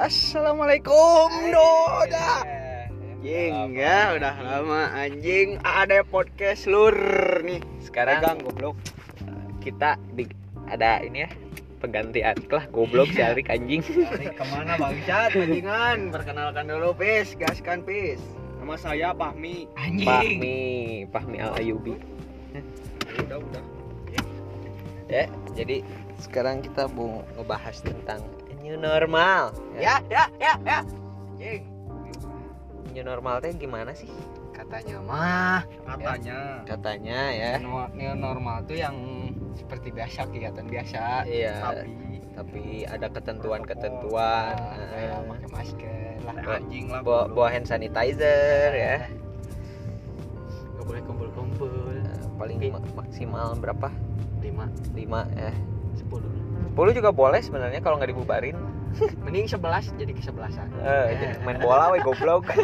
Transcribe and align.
Assalamualaikum 0.00 1.28
Doda 1.52 2.40
Jing 3.20 3.52
Anjing 3.52 3.84
ya 3.84 4.16
udah 4.16 4.32
lama 4.40 4.96
anjing. 4.96 5.60
Ada 5.60 6.08
podcast 6.08 6.64
lur 6.64 6.96
nih. 7.44 7.60
Sekarang 7.84 8.24
Pegang 8.24 8.40
goblok. 8.40 8.76
kita 9.60 10.00
di 10.16 10.24
ada 10.72 11.04
ini 11.04 11.28
ya 11.28 11.30
penggantian. 11.84 12.32
Lah 12.48 12.64
goblok 12.72 13.12
si 13.12 13.20
Arik 13.20 13.52
anjing. 13.52 13.84
Tarik 13.84 14.40
ke 14.40 14.44
mana 14.48 14.80
bangsat 14.80 15.36
anjingan 15.36 16.08
Perkenalkan 16.08 16.64
dulu 16.72 16.96
Pis. 16.96 17.36
Gaskan 17.36 17.84
Pis. 17.84 18.24
Nama 18.56 18.80
saya 18.80 19.12
Pahmi 19.12 19.68
Pahmi, 19.76 21.04
Pahmi 21.12 21.36
Al 21.44 21.60
Ayubi. 21.60 22.00
Udah 23.28 23.36
udah. 23.36 23.64
Ya, 25.12 25.28
jadi 25.52 25.84
sekarang 26.24 26.64
kita 26.64 26.88
mau 26.88 27.20
ngebahas 27.36 27.84
tentang 27.84 28.24
new 28.70 28.78
normal. 28.78 29.50
Ya 29.74 29.98
ya 30.06 30.30
ya 30.38 30.54
ya 30.62 30.78
Anjing 31.34 31.66
New 32.90 33.02
normal 33.02 33.38
teh 33.38 33.50
gimana 33.52 33.90
sih? 33.92 34.06
Katanya 34.52 34.98
mah 35.00 35.62
Katanya 35.82 36.62
Katanya 36.62 37.20
ya. 37.32 37.52
New, 37.58 37.74
new 37.92 38.12
normal 38.14 38.62
tuh 38.62 38.76
yang 38.76 38.94
seperti 39.52 39.90
biasa 39.90 40.26
kegiatan 40.26 40.62
biasa 40.64 41.26
Iya. 41.26 41.54
tapi 41.58 41.90
Tapi 42.30 42.62
ada 42.86 43.10
ketentuan-ketentuan. 43.10 44.54
kayak 44.54 45.12
eh, 45.12 45.26
pakai 45.28 45.48
masker 45.50 46.14
lah 46.22 46.34
Bawa- 46.36 46.56
anjing 46.56 46.86
lah 46.88 47.00
bawa, 47.00 47.22
bawa 47.28 47.48
hand 47.48 47.66
sanitizer 47.66 48.70
ya. 48.72 48.96
nggak 50.72 50.84
boleh 50.86 51.02
kumpul-kumpul 51.04 51.72
Eh, 51.92 52.26
paling 52.36 52.58
ma- 52.70 52.86
maksimal 52.96 53.52
berapa? 53.54 53.90
lima 54.40 54.64
5 54.94 55.20
ya. 55.36 55.52
sepuluh 55.92 56.30
10 56.76 56.96
juga 56.96 57.10
boleh 57.10 57.40
sebenarnya 57.42 57.80
kalau 57.82 57.98
nggak 57.98 58.10
dibubarin. 58.14 58.56
mending 59.24 59.46
sebelas 59.46 59.86
jadi 59.94 60.10
kesebelasan. 60.10 60.66
Eh, 60.82 61.06
jadi 61.14 61.38
main 61.46 61.62
bola 61.62 61.94
we 61.94 62.02
goblok. 62.02 62.46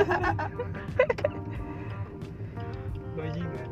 bajingan. 3.16 3.68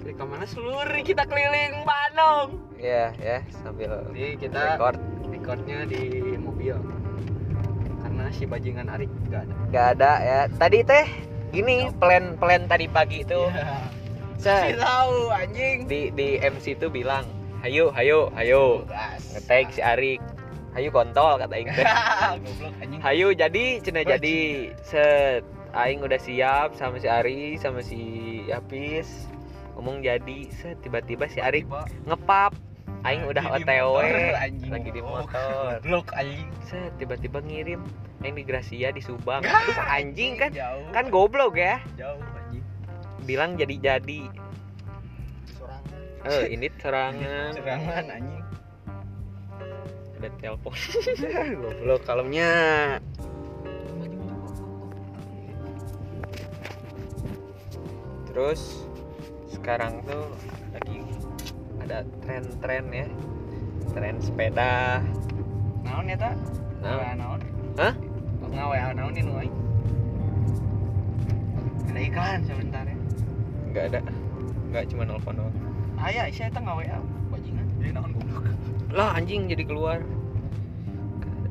Jadi 0.00 0.12
ke 0.16 0.24
mana? 0.24 0.44
Seluruh 0.46 1.02
kita 1.04 1.26
keliling 1.28 1.84
Bandung. 1.84 2.62
Iya, 2.80 3.12
ya, 3.20 3.38
sambil 3.60 4.08
jadi 4.16 4.38
kita 4.40 4.60
record. 4.78 4.96
recordnya 5.28 5.84
di 5.84 6.34
mobil. 6.40 6.78
Karena 8.00 8.24
si 8.32 8.48
bajingan 8.48 8.88
Arik 8.88 9.10
gak 9.28 9.44
ada. 9.44 9.54
Gak 9.68 9.86
ada 9.98 10.12
ya. 10.24 10.40
Tadi 10.48 10.78
teh 10.86 11.06
gini 11.50 11.90
plan 11.98 12.38
plan 12.38 12.64
tadi 12.70 12.86
pagi 12.86 13.26
itu 13.26 13.40
si 14.40 14.40
Set, 14.40 14.80
tahu 14.80 15.28
anjing. 15.28 15.84
Di 15.84 16.08
di 16.16 16.40
MC 16.40 16.80
itu 16.80 16.88
bilang, 16.88 17.28
"Hayo, 17.60 17.92
hayo, 17.92 18.32
hayo." 18.32 18.84
gas 18.84 19.22
Ngetag 19.32 19.66
si 19.70 19.80
Arik. 19.80 20.20
Hayu 20.70 20.94
kontol 20.94 21.34
kata 21.34 21.50
aing 21.50 21.66
Hayu 23.04 23.34
jadi 23.34 23.64
cenah 23.82 24.06
jadi. 24.06 24.70
Set. 24.80 25.42
Aing 25.70 26.02
udah 26.02 26.18
siap 26.18 26.74
sama 26.74 26.98
si 26.98 27.06
Ari 27.06 27.54
sama 27.54 27.82
si 27.82 27.98
Apis. 28.50 29.30
Ngomong 29.74 30.02
jadi, 30.02 30.50
set 30.50 30.78
tiba-tiba 30.80 31.26
si 31.26 31.38
Arik 31.38 31.66
ngepap. 32.06 32.54
Aing 33.00 33.24
udah 33.24 33.42
OTW. 33.50 33.96
Lagi 34.68 34.90
di 34.92 35.00
Oh, 35.00 35.24
motor. 35.24 35.80
goblok 35.80 36.12
anjing 36.12 36.50
Set 36.62 36.92
tiba-tiba 36.98 37.40
ngirim 37.40 37.80
Aing 38.20 38.36
di 38.36 38.44
Gracia 38.44 38.92
di 38.92 39.00
Subang. 39.00 39.40
Anjing 39.96 40.36
kan 40.36 40.52
kan 40.92 41.08
goblok 41.08 41.56
ya. 41.56 41.80
jauh 41.96 42.20
anjing 42.36 42.62
Bilang 43.24 43.56
jadi-jadi. 43.56 44.20
sorangan 44.26 44.49
Eh, 46.20 46.52
ini 46.52 46.68
serangan. 46.76 47.56
serangan 47.56 48.04
anjing 48.12 48.44
Ada 50.20 50.28
telepon. 50.36 50.74
goblok 51.64 52.00
kalemnya. 52.04 52.52
Terus 58.28 58.84
sekarang 59.48 60.04
tuh 60.04 60.28
lagi 60.76 61.00
ada 61.80 62.04
tren-tren 62.20 62.84
ya. 62.92 63.06
Tren 63.96 64.16
sepeda. 64.20 65.00
naon 65.82 66.06
ya 66.06 66.14
tak 66.14 66.36
Naon? 66.78 67.16
Naon 67.18 67.40
Hah? 67.80 67.94
ngawe 68.50 68.94
naon 68.94 69.14
ini 69.14 69.22
nuai 69.26 69.48
ada 71.90 72.00
iklan 72.02 72.40
sebentar 72.46 72.84
ya 72.86 72.96
Enggak 73.70 73.84
ada. 73.94 74.00
Enggak 74.70 74.84
cuma 74.90 75.02
nelpon 75.06 75.34
doang. 75.38 75.69
Ayah 76.08 76.24
saya 76.32 76.48
tak 76.48 76.62
ngawe 76.64 76.84
bajingan. 77.28 77.66
Jadi 77.78 77.90
naon 77.92 78.12
goblok. 78.16 78.44
Lah 78.90 79.16
anjing 79.16 79.46
jadi 79.46 79.64
keluar. 79.68 80.00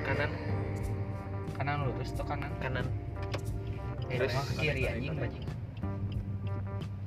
kanan 0.03 0.29
kanan 1.55 1.77
lurus 1.83 2.13
tuh 2.13 2.25
kanan 2.25 2.53
kanan. 2.59 2.85
eh, 4.09 4.17
Terus- 4.19 4.37
kiri 4.55 4.85
anjing 4.87 5.17
bajingan 5.17 5.57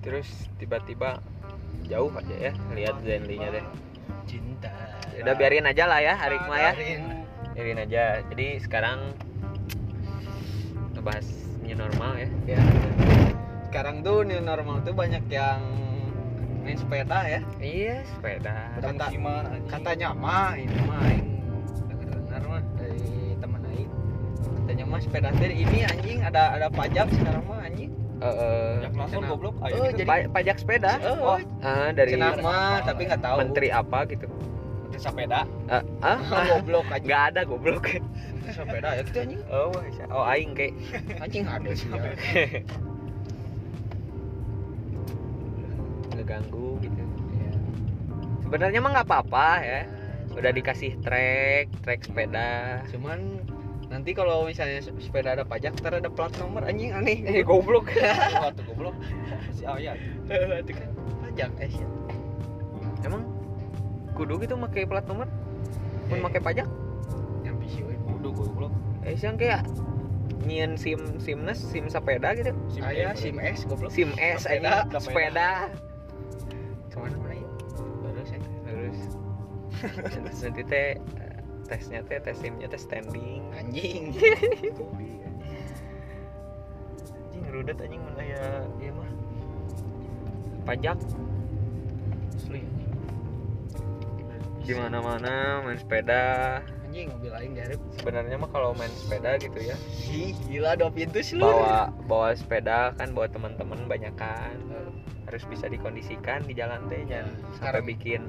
Terus 0.01 0.29
tiba-tiba 0.55 1.17
jauh 1.83 2.09
aja 2.11 2.35
ya 2.39 2.53
lihat 2.71 2.97
Zenly-nya 3.01 3.49
deh. 3.51 3.65
cinta 4.25 4.69
Udah 5.15 5.33
biarin 5.33 5.65
aja 5.65 5.85
lah 5.85 5.97
ya 5.97 6.13
hari 6.13 6.37
mah 6.39 6.57
ya. 6.59 6.73
Biarin 7.55 7.79
aja. 7.79 8.19
Jadi 8.27 8.59
sekarang 8.59 9.15
ngebahas 10.91 11.27
new 11.63 11.71
normal 11.73 12.11
ya. 12.17 12.27
ya. 12.45 12.59
Sekarang 13.65 14.03
tuh 14.03 14.21
new 14.21 14.39
normal 14.39 14.83
tuh 14.83 14.91
banyak 14.91 15.23
yang 15.27 15.63
main 16.61 16.75
sepeda 16.75 17.19
ya. 17.23 17.39
Iya, 17.57 18.03
sepeda. 18.05 18.75
Kata- 18.75 19.07
katanya 19.69 20.11
mah 20.11 20.55
ini 20.55 20.75
mah 20.83 20.99
dengar 22.27 22.59
dari 22.75 23.07
teman 23.39 23.61
aing 23.65 23.91
katanya 24.57 24.83
mah 24.83 24.99
sepeda 24.99 25.29
teh 25.31 25.47
ini 25.47 25.79
anjing 25.85 26.19
ada 26.19 26.51
ada 26.51 26.67
pajak 26.67 27.07
sekarang 27.09 27.43
mah 27.45 27.63
anjing. 27.63 27.91
Eh, 28.17 28.73
yang 28.81 28.93
langsung 28.95 29.23
goblok 29.23 29.55
Oh, 29.59 29.67
ayo 29.67 29.91
jadi- 29.93 30.03
pa- 30.03 30.31
pajak 30.33 30.57
sepeda. 30.57 30.99
oh. 31.05 31.39
Ah, 31.61 31.91
dari 31.91 32.11
cenah 32.11 32.35
mah 32.39 32.83
tapi 32.83 33.01
nggak 33.05 33.21
tahu. 33.21 33.37
menteri 33.39 33.67
apa 33.69 33.99
gitu. 34.05 34.27
Menteri 34.95 35.11
sepeda 35.11 35.43
Ah, 35.67 35.83
ah, 35.99 36.47
goblok 36.55 36.87
anjing. 36.87 37.11
Nggak 37.11 37.23
ada 37.35 37.43
goblok. 37.43 37.99
Sepeda 38.47 38.95
ya 38.95 39.03
gitu 39.03 39.19
anjing. 39.19 39.43
Oh, 39.51 39.75
oh 40.13 40.23
aing 40.31 40.55
kayak 40.55 40.71
anjing 41.19 41.43
ada 41.43 41.67
sih 41.75 41.91
ya. 41.91 41.99
Ngeganggu 46.15 46.79
gitu. 46.79 47.03
sebenarnya 48.47 48.79
mah 48.79 48.91
nggak 48.95 49.07
apa-apa 49.11 49.47
ya. 49.67 49.83
Udah 50.31 50.55
dikasih 50.55 50.95
trek 51.03 51.67
trek 51.83 52.07
sepeda. 52.07 52.79
Cuman 52.87 53.43
nanti 53.91 54.15
kalau 54.15 54.47
misalnya 54.47 54.79
se- 54.79 54.95
sepeda 54.95 55.35
ada 55.35 55.43
pajak 55.43 55.75
ntar 55.83 55.99
ada 55.99 56.07
plat 56.07 56.31
nomor 56.39 56.63
anjing 56.63 56.95
aneh. 56.95 57.19
Eh 57.27 57.43
goblok. 57.43 57.91
Waktu 58.47 58.63
goblok. 58.63 58.95
Si 59.51 59.67
Ayat 59.67 59.99
itu 60.63 60.71
kan 60.71 60.87
pajak 61.19 61.51
eh 61.59 61.75
emang 63.03 63.27
kudu 64.15 64.39
gitu 64.39 64.55
pakai 64.55 64.87
plat 64.87 65.03
nomor. 65.05 65.27
Pun 66.07 66.17
Eh. 66.17 66.23
pakai 66.23 66.39
pajak. 66.39 66.67
Yang 67.43 67.55
PC 67.61 67.75
we 67.83 67.95
udah 67.99 68.31
goblok. 68.31 68.73
Eh 69.03 69.13
yang 69.13 69.35
kayak 69.35 69.67
nyian 70.45 70.77
sim 70.77 70.97
simnes 71.19 71.59
sim 71.59 71.85
sepeda 71.85 72.31
gitu. 72.33 72.55
Aya 72.79 73.11
sim 73.13 73.37
S 73.37 73.67
goblok. 73.67 73.91
Sim 73.91 74.15
S 74.15 74.47
Sepeda. 74.47 74.87
aja 74.87 74.97
sepeda. 74.97 75.49
Ke 76.89 76.95
mana 76.97 77.15
mana 77.19 77.35
ya 77.35 77.47
terus 78.15 78.29
ya 78.31 78.39
terus. 78.63 78.99
Nanti 80.45 80.61
teh 80.63 80.89
eh, 80.95 80.97
tesnya 81.67 81.99
teh 82.05 82.17
tes 82.23 82.37
simnya 82.39 82.65
teh 82.65 82.79
standing. 82.79 83.43
Anjing. 83.51 84.15
Anjing 84.15 85.13
ngerudet 87.45 87.77
anjing 87.77 87.99
mana 87.99 88.23
ya 88.23 88.45
iya 88.79 88.91
mah. 88.93 89.09
Pajak. 90.63 90.97
Asli 92.35 92.61
di 94.65 94.73
mana 94.73 94.97
mana 94.97 95.61
main 95.61 95.77
sepeda. 95.77 96.57
Anjing 96.89 97.13
mobil 97.13 97.29
lain 97.29 97.51
garip 97.53 97.77
sebenarnya 98.01 98.35
mah 98.41 98.49
kalau 98.49 98.73
main 98.73 98.89
sepeda 98.97 99.37
gitu 99.37 99.59
ya. 99.61 99.77
Gila 100.49 100.73
dua 100.73 100.89
pintu 100.89 101.21
seluruh 101.21 101.53
bawa 101.53 101.93
bawa 102.09 102.29
sepeda 102.33 102.97
kan 102.97 103.13
bawa 103.13 103.29
teman-teman 103.29 103.85
banyak 103.85 104.13
kan 104.17 104.57
harus 105.29 105.45
bisa 105.45 105.69
dikondisikan 105.69 106.45
di 106.49 106.53
jalan 106.57 106.81
teh 106.89 107.01
jangan 107.05 107.29
sampai 107.29 107.57
Sekarang- 107.57 107.85
bikin 107.85 108.21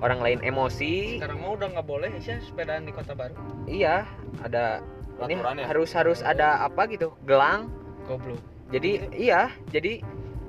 orang 0.00 0.20
lain 0.24 0.40
emosi. 0.40 1.20
Sekarang 1.20 1.40
mau 1.44 1.52
udah 1.60 1.68
nggak 1.76 1.86
boleh 1.86 2.08
sih 2.24 2.40
sepedaan 2.40 2.88
di 2.88 2.92
kota 2.96 3.12
baru. 3.12 3.36
Iya 3.68 4.08
ada 4.40 4.80
ini 5.28 5.36
ya? 5.36 5.68
harus 5.68 5.92
harus 5.92 6.24
ada 6.24 6.64
apa 6.64 6.88
gitu 6.88 7.12
gelang. 7.28 7.68
Goblok. 8.08 8.40
Jadi 8.72 9.12
iya 9.12 9.52
jadi 9.68 10.00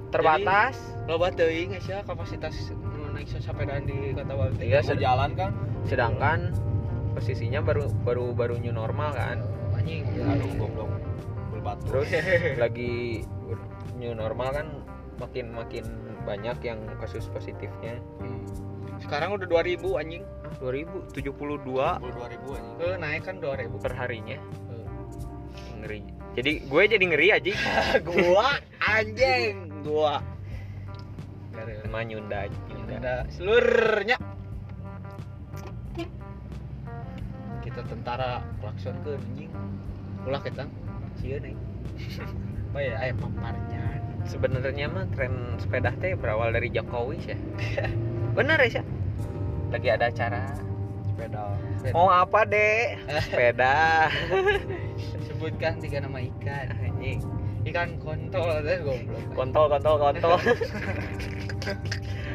terbatas. 0.08 0.80
Lo 1.04 1.20
teuing 1.20 1.76
sih 1.84 2.00
kapasitas 2.08 2.56
nu 2.72 2.93
naik 3.14 3.28
sepedaan 3.30 3.84
di 3.86 4.12
kota 4.18 4.34
teh. 4.58 4.66
Iya, 4.68 4.80
jalan 4.98 5.32
kan? 5.38 5.52
Sedangkan 5.86 6.40
posisinya 7.14 7.62
baru 7.62 7.94
baru 8.02 8.34
baru 8.34 8.56
new 8.58 8.74
normal 8.74 9.14
kan? 9.14 9.38
Anjing. 9.78 10.04
Aduh 10.18 10.50
goblok. 10.58 10.90
Berbatu 11.54 11.82
terus 11.86 12.10
lagi 12.64 13.22
new 13.96 14.18
normal 14.18 14.50
kan 14.52 14.68
makin 15.22 15.54
makin 15.54 15.86
banyak 16.26 16.58
yang 16.66 16.80
kasus 16.98 17.30
positifnya. 17.30 18.02
Hmm. 18.20 18.42
sekarang 19.02 19.36
udah 19.36 19.48
2000 19.50 20.00
anjing. 20.00 20.24
Ah 20.48 20.54
2072 20.64 21.36
puluh 21.36 21.58
dua. 21.60 22.00
Ribu 22.00 22.56
aja 22.56 22.72
ke 22.80 22.88
naik 22.96 23.22
kan 23.28 23.36
2000 23.44 23.84
per 23.84 23.92
harinya 23.92 24.38
Eh. 24.72 24.88
ngeri. 25.84 26.02
Jadi 26.34 26.52
gue 26.66 26.82
jadi 26.88 27.04
ngeri 27.04 27.28
aja 27.30 27.52
gua 28.08 28.58
anjing 28.82 29.70
gua. 29.84 30.24
Sama 31.54 32.02
Nyunda 32.02 32.50
Nyunda 32.50 32.73
ada 33.00 33.26
seluruhnya 33.34 34.18
kita 37.64 37.80
tentara 37.88 38.44
klakson 38.60 38.94
ke 39.08 39.16
anjing. 39.16 39.52
Ulah 40.28 40.44
kita. 40.44 40.68
Sieun 41.18 41.42
nih 41.42 41.56
apa 42.74 42.80
ya 42.82 42.94
aya 43.00 43.14
paparnya? 43.16 43.84
Sebenarnya 44.26 44.88
mah 44.90 45.06
tren 45.14 45.60
sepeda 45.62 45.94
teh 46.02 46.18
berawal 46.18 46.56
dari 46.56 46.72
Jokowi 46.74 47.18
sih 47.22 47.38
bener 48.34 48.58
ya 48.66 48.82
sih 48.82 48.86
lagi 49.70 49.88
ada 49.94 50.10
acara 50.10 50.42
sepeda. 51.06 51.42
Mau 51.94 52.10
apa 52.10 52.46
dek? 52.46 52.98
Sepeda. 53.30 54.10
Sebutkan 55.30 55.78
tiga 55.82 56.02
nama 56.02 56.22
ikan 56.22 56.68
anjing. 56.82 57.22
Ikan 57.66 57.98
kontol 58.02 58.62
teh 58.66 58.78
goblok. 58.82 59.24
Kontol 59.34 59.66
kontol 59.70 59.96
kontol 59.98 60.38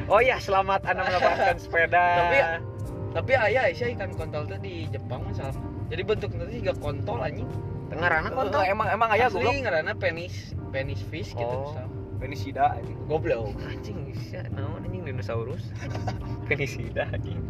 oh 0.09 0.21
ya 0.21 0.37
selamat 0.39 0.81
anda 0.85 1.05
mendapatkan 1.05 1.57
sepeda. 1.63 2.05
Tapi- 2.19 2.77
tapi 3.09 3.33
ayah 3.35 3.73
sih 3.73 3.97
ikan 3.97 4.13
kontol 4.13 4.45
tuh 4.45 4.61
di 4.61 4.85
Jepang 4.89 5.25
masalah 5.25 5.57
jadi 5.89 6.05
bentuknya 6.05 6.45
tuh 6.45 6.55
juga 6.55 6.73
kontol 6.77 7.19
anjing. 7.25 7.49
Tengah 7.89 8.05
rana 8.05 8.29
kontol? 8.29 8.61
Eh, 8.61 8.69
emang 8.69 8.85
emang 8.87 9.09
ayah 9.17 9.33
asli 9.33 9.65
ngaranna 9.65 9.97
penis 9.97 10.53
penis 10.69 11.01
fish 11.09 11.33
gitu 11.33 11.49
Oh. 11.49 11.73
misal. 11.73 11.87
Penisida 12.19 12.75
aja 12.75 12.93
goblok. 13.07 13.55
Anjing 13.65 14.11
bisa 14.11 14.43
naon 14.53 14.83
anjing 14.83 15.07
dinosaurus? 15.07 15.73
Penisida 16.51 17.09
anjing. 17.09 17.41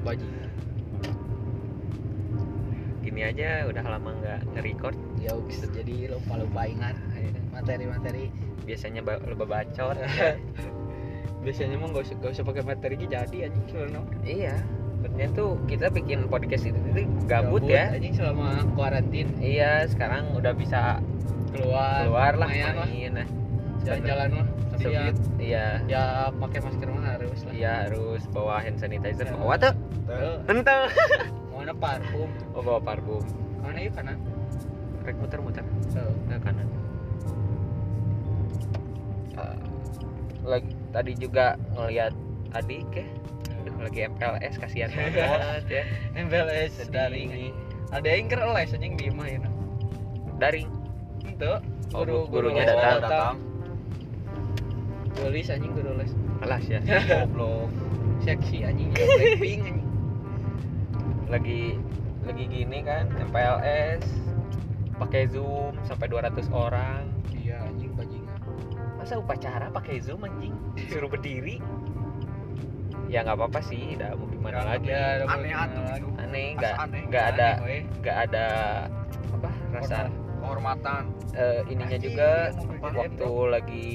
Bajingan 0.00 0.48
gini 3.02 3.22
aja 3.22 3.70
udah 3.70 3.84
lama 3.86 4.10
nggak 4.18 4.40
nge-record. 4.50 4.96
Ya 5.20 5.30
bisa 5.46 5.70
jadi 5.70 6.10
lupa 6.10 6.40
lupa 6.40 6.66
ingat 6.66 6.96
materi-materi. 7.52 8.32
Biasanya 8.66 9.04
lupa 9.04 9.44
bacot 9.46 9.94
biasanya 11.46 11.78
mah 11.78 11.88
gak 11.94 12.02
usah 12.10 12.16
gak 12.18 12.32
usah 12.34 12.44
pakai 12.44 12.62
materi 12.66 12.94
gitu 12.98 13.14
jadi 13.14 13.36
anjing 13.46 13.64
sebenarnya 13.70 14.02
iya. 14.26 14.56
Sebenarnya 14.96 15.28
tuh 15.38 15.50
kita 15.70 15.86
bikin 15.94 16.26
podcast 16.26 16.66
itu, 16.66 16.78
itu 16.90 17.06
gabut, 17.30 17.62
ya. 17.62 17.94
anjing 17.94 18.16
selama 18.16 18.66
kuarantin. 18.74 19.28
Iya 19.38 19.86
sekarang 19.86 20.34
udah 20.34 20.50
bisa 20.56 20.98
keluar 21.54 22.10
keluar 22.10 22.32
lah 22.34 22.50
lah. 22.50 22.86
main 22.90 23.22
nah 23.22 23.28
jalan-jalan 23.86 24.28
mah 24.34 24.46
tapi 24.74 24.92
ya, 24.92 25.02
iya. 25.38 25.66
ya 25.86 26.02
pakai 26.34 26.58
masker 26.58 26.88
mah 26.90 27.04
harus 27.16 27.40
lah. 27.46 27.52
Iya 27.54 27.72
harus. 27.86 28.22
Bawa 28.34 28.60
hand 28.60 28.76
sanitizer. 28.82 29.30
Ya. 29.30 29.36
bawa 29.38 29.54
tuh. 29.56 29.74
Ente 30.50 30.76
mana 31.54 31.72
parfum. 31.82 32.28
Oh 32.52 32.60
bawa 32.60 32.80
parfum. 32.82 33.22
Mana 33.62 33.78
yuk 33.80 33.94
kanan. 33.94 34.18
Rek 35.06 35.16
muter 35.22 35.38
muter 35.38 35.64
Eh, 35.96 36.12
ke 36.28 36.36
kanan. 36.44 36.68
Eh, 39.38 39.58
lagi 40.44 40.75
tadi 40.90 41.12
juga 41.14 41.54
ngelihat 41.72 42.12
adik 42.52 42.86
ya 42.92 43.06
Aduh, 43.62 43.74
lagi 43.82 44.06
MPLS 44.06 44.54
kasihan 44.56 44.90
banget 44.94 45.64
ya. 45.66 45.82
MPLS 46.14 46.86
daring 46.88 47.28
anjing. 47.28 47.54
ada 47.88 48.08
yang 48.08 48.26
keren 48.26 48.50
les 48.50 48.70
anjing 48.70 48.94
di 48.94 49.10
imah 49.10 49.26
ya 49.26 49.38
daring 50.36 50.70
itu 51.24 51.52
Oh, 51.94 52.02
guru 52.02 52.26
gurunya 52.28 52.62
les 52.62 52.70
datang. 52.72 52.98
datang. 53.00 53.34
Guru 55.14 55.28
les 55.30 55.48
anjing 55.48 55.72
guru 55.72 55.94
les. 55.96 56.10
Alas 56.42 56.64
ya? 56.66 56.78
Goblok. 57.22 57.70
Seksi 58.20 58.62
anjing 58.62 58.90
ya 58.90 59.06
Blackpink 59.08 59.60
anjing. 59.64 59.78
Lagi 61.26 61.62
lagi 62.22 62.44
gini 62.46 62.78
kan 62.82 63.06
MPLS 63.24 64.02
pakai 64.96 65.26
zoom 65.26 65.78
sampai 65.82 66.06
200 66.08 66.50
orang 66.50 67.06
masa 69.06 69.22
upacara 69.22 69.70
pakai 69.70 70.02
zoom 70.02 70.26
anjing? 70.26 70.50
Suruh 70.90 71.06
berdiri? 71.06 71.62
Ya 73.06 73.22
nggak 73.22 73.38
apa-apa 73.38 73.62
sih 73.62 73.94
udah 73.94 74.18
mau 74.18 74.26
gimana 74.26 74.66
lagi? 74.66 74.90
Ya, 74.90 75.22
aneh 75.30 75.54
atuh 75.54 75.82
gitu 75.94 76.08
aneh 76.18 76.46
nggak 76.58 76.74
nggak 77.06 77.24
ada 77.30 77.48
nggak 78.02 78.16
ada 78.26 78.46
apa 79.30 79.50
rasa 79.70 80.10
kehormatan. 80.42 81.02
Eh, 81.38 81.62
ininya 81.70 81.94
Anjing, 81.94 82.18
juga 82.18 82.50
waktu 82.82 83.30
lagi 83.46 83.90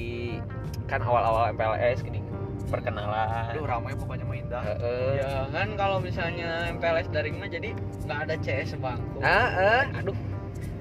kan 0.88 1.04
awal-awal 1.04 1.52
MPLS 1.52 2.00
gini 2.00 2.24
perkenalan. 2.72 3.52
Aduh 3.52 3.68
ramai 3.68 3.92
pokoknya 3.92 4.24
mah 4.24 4.36
indah. 4.40 4.62
Eh, 4.64 4.76
eh. 4.80 5.12
ya 5.20 5.32
kan 5.52 5.76
kalau 5.76 6.00
misalnya 6.00 6.72
MPLS 6.72 7.12
daring 7.12 7.36
mah 7.36 7.52
jadi 7.52 7.76
nggak 8.08 8.18
ada 8.32 8.34
CS 8.40 8.80
bangku. 8.80 9.20
Ah 9.20 9.52
eh, 9.60 9.84
aduh 9.92 10.16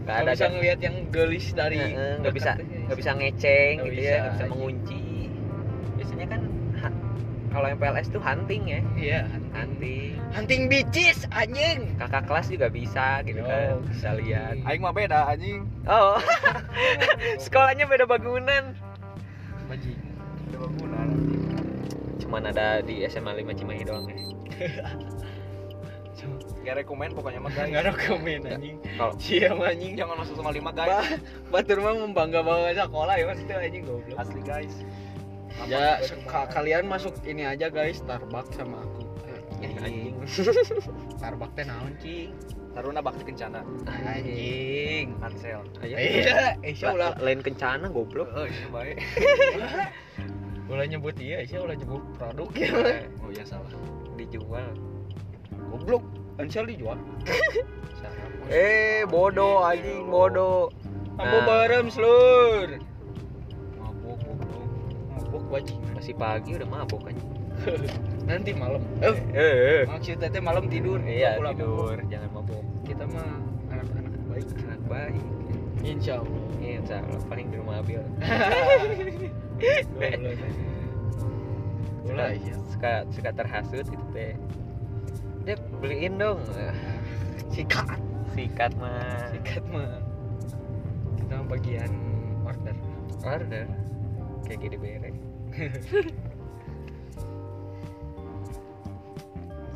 nggak 0.01 0.17
ada 0.17 0.31
bisa 0.34 0.43
kan 0.43 0.51
ngelihat 0.58 0.79
yang 0.81 0.96
gelis 1.13 1.46
dari 1.53 1.77
nggak 1.93 2.34
bisa 2.34 2.51
tuh, 2.58 2.65
nggak 2.65 2.98
bisa 2.98 3.12
ngeceng 3.13 3.74
Nggak 3.77 3.86
gitu 3.86 3.96
bisa, 4.01 4.10
ya 4.10 4.17
nggak 4.17 4.34
bisa 4.34 4.46
mengunci 4.50 5.01
biasanya 5.98 6.27
kan 6.27 6.41
kalau 7.51 7.67
MPLS 7.67 8.08
tuh 8.08 8.24
hunting 8.24 8.63
ya. 8.63 8.79
Iya 8.96 9.22
hunting. 9.27 9.51
Hunting. 9.51 10.15
Hunting 10.31 10.62
bitches 10.72 11.27
anjing. 11.36 12.00
Kakak 12.00 12.24
kelas 12.24 12.48
juga 12.48 12.72
bisa 12.72 13.20
gitu 13.27 13.43
kan 13.43 13.75
Oh. 13.75 13.84
bisa 13.91 14.15
lihat. 14.15 14.55
Aing 14.63 14.79
mah 14.79 14.96
beda 14.96 15.27
anjing. 15.27 15.67
Oh 15.84 16.15
sekolahnya 17.43 17.91
beda 17.91 18.08
bangunan. 18.08 18.72
Ada 19.67 20.58
bangunan 20.63 21.08
cuman 22.31 22.48
ada 22.48 22.79
di 22.79 23.03
SMA 23.12 23.43
5 23.43 23.60
Cimahi 23.60 23.84
doang 23.84 24.08
ya 24.08 24.15
gak 26.62 26.75
rekomen 26.77 27.10
pokoknya 27.12 27.39
mah 27.39 27.51
guys. 27.51 27.68
Nggak 27.68 27.82
ada 27.82 27.94
komen 27.98 28.39
anjing. 28.46 28.77
Kalau 28.91 29.13
siapa 29.18 29.63
anjing. 29.68 29.94
Jangan 29.94 30.15
masuk 30.18 30.34
sama 30.36 30.50
lima 30.50 30.72
guys. 30.72 30.89
Ba- 30.89 31.20
Batur 31.53 31.77
mah 31.80 31.94
membangga 31.96 32.39
bawa 32.39 32.70
sekolah 32.70 33.13
ya 33.13 33.25
mas 33.25 33.39
itu 33.39 33.51
anjing 33.51 33.84
goblok. 33.84 34.18
Asli 34.18 34.41
guys. 34.41 34.75
Ya 35.65 36.00
Apa, 36.00 36.08
cuma- 36.08 36.25
ka- 36.25 36.50
kalian 36.51 36.86
masuk 36.86 37.13
ini 37.24 37.44
aja 37.44 37.68
guys 37.68 38.00
Starbucks 38.00 38.56
sama 38.56 38.80
aku. 38.80 39.01
Anjing. 39.62 40.15
Starbucks 41.18 41.53
teh 41.53 41.65
naon 41.65 41.94
cing? 41.98 42.32
Taruna 42.72 43.00
bakti 43.00 43.24
kencana. 43.25 43.62
Anjing. 43.86 45.12
Ansel. 45.20 45.60
Ayo. 45.82 45.96
iya 45.96 46.56
eh 46.58 46.72
La- 46.80 46.94
ulah 46.94 47.12
lain 47.20 47.39
kencana 47.39 47.88
goblok. 47.88 48.32
Oh 48.32 48.46
iya 48.46 48.65
baik. 48.70 48.98
Ulah 50.72 50.88
nyebut 50.88 51.12
iya 51.20 51.44
sih 51.44 51.60
ulah 51.60 51.75
nyebut 51.75 52.00
produk. 52.15 52.48
Ya 52.56 53.03
Oh 53.20 53.27
iya 53.27 53.44
salah. 53.44 53.68
dijual. 54.15 54.72
Goblok 55.68 56.00
Ansel 56.41 56.65
dijual. 56.65 56.98
Eh 58.51 59.07
bodoh 59.07 59.63
anjing 59.63 60.12
bodoh. 60.12 60.67
Ambo 61.15 61.38
Nah. 61.39 61.45
barem 61.48 61.88
slur. 61.88 62.67
Mabuk 63.79 64.19
goblok. 64.27 64.67
mabuk 65.07 65.43
bajingan 65.48 65.91
masih 65.95 66.15
pagi 66.19 66.60
udah 66.60 66.67
mabok 66.67 67.07
anjing. 67.07 67.31
Nanti 68.27 68.51
malam. 68.51 68.83
Eh 69.00 69.15
eh 69.31 69.55
eh. 69.55 69.81
maksudnya 69.88 70.27
teh 70.27 70.43
malam 70.43 70.67
tidur 70.67 71.00
iya 71.07 71.39
Pulang. 71.39 71.55
tidur 71.55 71.95
jangan 72.12 72.29
mabok. 72.36 72.60
Mabuk. 72.60 72.83
kita 72.83 73.03
mah 73.07 73.39
anak-anak 73.71 74.13
baik. 74.27 74.48
Anak 74.67 74.81
baik. 74.91 75.24
Insya 75.81 76.13
Allah. 76.19 76.43
Iya, 76.60 76.74
insya 76.83 76.95
Allah. 77.00 77.19
Paling 77.31 77.48
di 77.48 77.55
rumah 77.55 77.79
Abil. 77.79 78.03
Iya 82.12 82.53
suka 82.67 83.07
suka 83.15 83.29
terhasut 83.31 83.86
gitu 83.88 84.05
teh. 84.12 84.36
Dep 85.41 85.62
beliin 85.81 86.21
dong. 86.21 86.39
sikat 87.50 87.98
Sikat 88.31 88.71
mah. 88.79 89.27
sikat 89.33 89.65
mah 89.67 90.00
kita 91.19 91.36
bagian 91.48 91.91
order 92.43 92.75
Order. 93.21 93.65
Kayak 94.48 94.60
gini 94.65 94.77
bere. 94.77 95.10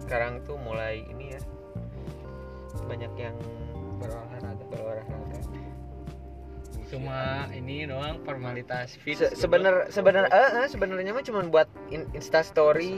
Sekarang 0.03 0.43
tuh 0.43 0.59
mulai 0.61 1.01
ini 1.07 1.33
ya 1.33 1.41
banyak 2.85 3.13
yang 3.17 3.35
berolahraga. 3.97 4.34
Cuma 6.95 7.19
ini 7.51 7.83
doang 7.83 8.23
formalitas 8.23 8.95
fit 8.95 9.19
Se 9.19 9.27
sebener 9.35 9.91
sebener 9.91 10.25
eh 10.25 10.63
eh, 10.63 10.67
sebenarnya 10.67 11.11
mah 11.11 11.21
cuma 11.21 11.43
buat 11.43 11.67
in 11.89 12.07
Insta 12.11 12.39
Story 12.39 12.95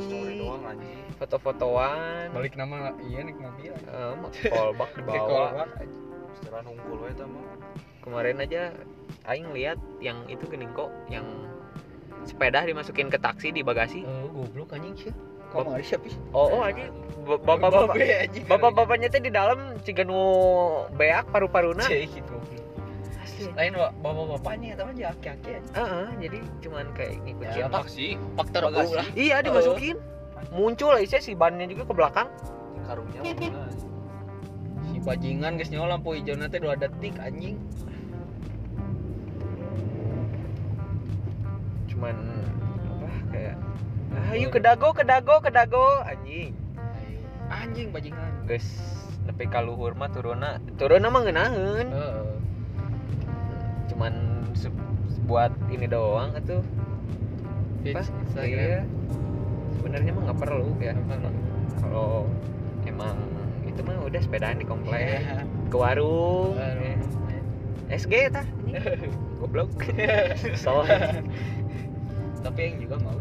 anjing. 0.63 1.01
foto-fotoan, 1.17 2.29
balik 2.29 2.53
nama 2.53 2.93
iya 3.03 3.25
nih 3.25 3.33
mobil 3.33 3.73
eh, 3.73 4.11
mau 4.13 4.29
callback 4.29 4.91
di 4.93 5.01
bawah. 5.09 5.65
Setelah 6.35 6.61
nungkul 6.61 7.09
tah 7.11 7.25
mah. 7.25 7.41
kemarin 7.99 8.37
aja 8.39 8.71
aing 9.25 9.51
lihat 9.51 9.75
yang 9.97 10.23
itu 10.27 10.45
gening 10.45 10.71
kok 10.71 10.87
yang 11.09 11.25
sepeda 12.23 12.63
dimasukin 12.63 13.09
ke 13.09 13.17
taksi 13.17 13.49
di 13.49 13.59
bagasi 13.61 14.05
Oh, 14.05 14.29
goblok 14.31 14.71
anjing 14.71 14.95
sih. 14.95 15.13
Kamu 15.47 15.73
ada 15.73 15.81
siapa 15.81 16.05
sih? 16.05 16.19
oh 16.31 16.47
oh 16.53 16.61
aja 16.61 16.91
ba- 17.23 17.39
bapak 17.39 17.67
bapak 17.67 17.95
anjing. 17.97 18.45
bapak 18.45 18.71
bapaknya 18.73 19.07
teh 19.07 19.19
di 19.19 19.31
dalam 19.31 19.75
ciga 19.81 20.03
nu 20.03 20.19
beak 20.93 21.27
paru-paruna 21.27 21.81
Cek 21.81 22.13
gitu. 22.13 22.35
Asli. 23.39 23.53
Lain 23.53 23.73
wa- 23.73 23.93
bapak-bapaknya 23.95 24.73
teman 24.73 24.95
ya 24.95 25.07
aki-aki 25.09 25.49
aja. 25.53 25.69
Heeh, 25.75 26.07
jadi 26.19 26.39
cuman 26.59 26.85
kayak 26.91 27.13
ngikutin 27.21 27.53
Ya, 27.55 27.67
taksi. 27.67 28.07
Faktor 28.33 28.61
Bagasi. 28.65 28.81
U 28.83 28.95
lah. 28.95 29.05
iya 29.13 29.37
dimasukin 29.39 29.97
muncul 30.49 30.91
aja 30.91 31.17
si 31.17 31.33
bannya 31.33 31.65
juga 31.65 31.83
ke 31.83 31.93
belakang 31.93 32.27
Karunya 32.83 33.19
mana? 33.25 33.67
Si 34.83 34.97
bajingan 34.99 35.51
geus 35.55 35.69
nyawa 35.69 35.87
lampu 35.93 36.13
hijau 36.13 36.33
nanti 36.33 36.57
2 36.57 36.73
detik 36.75 37.13
anjing. 37.17 37.57
cuman 41.87 42.13
apa 42.87 43.09
kayak 43.27 43.55
ayo 44.29 44.47
ke 44.47 44.59
dago 44.59 44.89
ke 44.91 45.01
dago 45.01 45.35
ke 45.39 45.49
dago 45.49 45.81
anjing 46.03 46.53
Anjing 47.47 47.89
bajingan. 47.89 48.45
guys 48.45 48.67
nepi 49.23 49.47
ka 49.47 49.59
luhur 49.59 49.91
mah 49.93 50.07
turuna 50.07 50.59
turuna 50.75 51.07
mah 51.07 51.21
ngeunaheun 51.21 51.87
Heeh. 51.89 52.36
Cuman 53.91 54.13
buat 55.27 55.51
ini 55.67 55.85
doang 55.91 56.31
atuh 56.35 56.63
Apa? 57.87 58.03
Iya. 58.43 58.83
Sebenarnya 59.79 60.11
mah 60.11 60.21
nggak 60.27 60.39
perlu 60.43 60.75
ya. 60.83 60.91
Kalau 61.79 62.27
emang 62.83 63.15
itu 63.63 63.79
mah 63.79 63.95
udah 64.03 64.19
sepedaan 64.19 64.59
di 64.59 64.67
komplek, 64.67 65.23
ke 65.71 65.77
warung, 65.77 66.59
eh, 66.59 66.99
SG 67.87 68.27
tah. 68.27 68.43
Goblok. 69.39 69.71
Kesel. 70.51 70.83
Tapi 72.43 72.59
yang 72.59 72.75
juga 72.83 72.95
mau. 72.99 73.15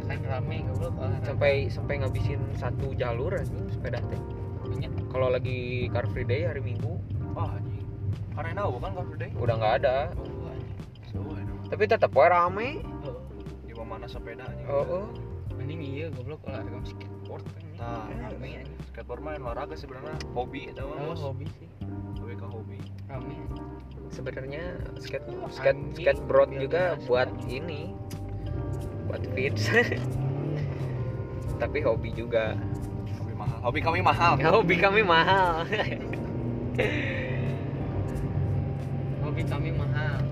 Ya 0.00 0.02
kan 0.08 0.20
rame 0.28 0.64
goblok 0.68 0.94
olahraga. 1.00 1.24
sampai 1.26 1.52
sampai 1.68 1.94
ngabisin 2.00 2.40
satu 2.56 2.92
jalur 2.96 3.36
anjing 3.36 3.68
sepeda 3.68 4.00
teh. 4.08 4.20
Kalau 5.12 5.28
lagi 5.28 5.92
Car 5.92 6.08
Free 6.08 6.24
Day 6.24 6.48
hari 6.48 6.64
Minggu 6.64 6.96
Wah 7.34 7.58
Karena 8.34 8.66
bukan 8.66 8.90
Day. 9.14 9.30
udah 9.38 9.54
nggak 9.54 9.74
ada, 9.82 9.96
Oh. 10.18 10.50
So, 11.08 11.18
enak. 11.22 11.70
tapi 11.70 11.84
tetap 11.86 12.10
wae 12.12 12.26
rame. 12.26 12.68
Oh. 13.06 13.14
di 13.62 13.72
mana 13.78 14.06
sepeda 14.10 14.42
anjing. 14.48 14.66
Oh, 14.66 14.82
oh. 14.82 15.06
Mending 15.54 15.80
iya 15.84 16.06
goblok 16.10 16.42
olahraga 16.50 16.82
skateboard 16.82 17.44
kan. 17.46 17.62
Nah, 17.78 18.10
rame 18.10 18.48
anjing. 18.58 18.78
skateboard 18.90 19.20
mah 19.22 19.32
olahraga 19.38 19.74
sebenarnya 19.78 20.16
hobi 20.34 20.72
itu 20.72 20.82
mah 20.82 20.98
Oh, 21.14 21.30
hobi 21.30 21.46
sih. 21.60 21.68
Lebih 22.18 22.36
ke 22.42 22.46
hobi. 22.50 22.78
Rame. 23.06 23.36
Sebenarnya 24.10 24.62
skate 24.98 25.26
skate 25.54 25.82
skateboard 25.94 26.50
biar 26.50 26.62
juga 26.66 26.82
buat 27.06 27.30
ini 27.46 27.94
buat 29.06 29.22
fits. 29.36 29.68
tapi 31.62 31.78
hobi 31.86 32.10
juga. 32.16 32.58
Hobi 33.20 33.34
mahal. 33.36 33.58
Hobi 33.62 33.80
kami 33.84 34.00
mahal. 34.02 34.32
Hobi 34.42 34.76
kami 34.80 35.02
mahal. 35.06 35.62
Hobi 39.34 39.50
kami 39.50 39.74
mahal. 39.74 40.22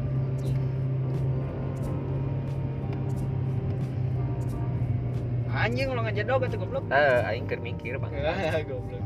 Anjing 5.50 5.90
ulang 5.90 6.06
aja 6.06 6.22
dong 6.22 6.38
kata 6.38 6.54
goblok. 6.54 6.86
Eh, 6.86 7.18
aing 7.34 7.50
keur 7.50 7.58
mikir, 7.58 7.98
Bang. 7.98 8.14
goblok. 8.70 9.02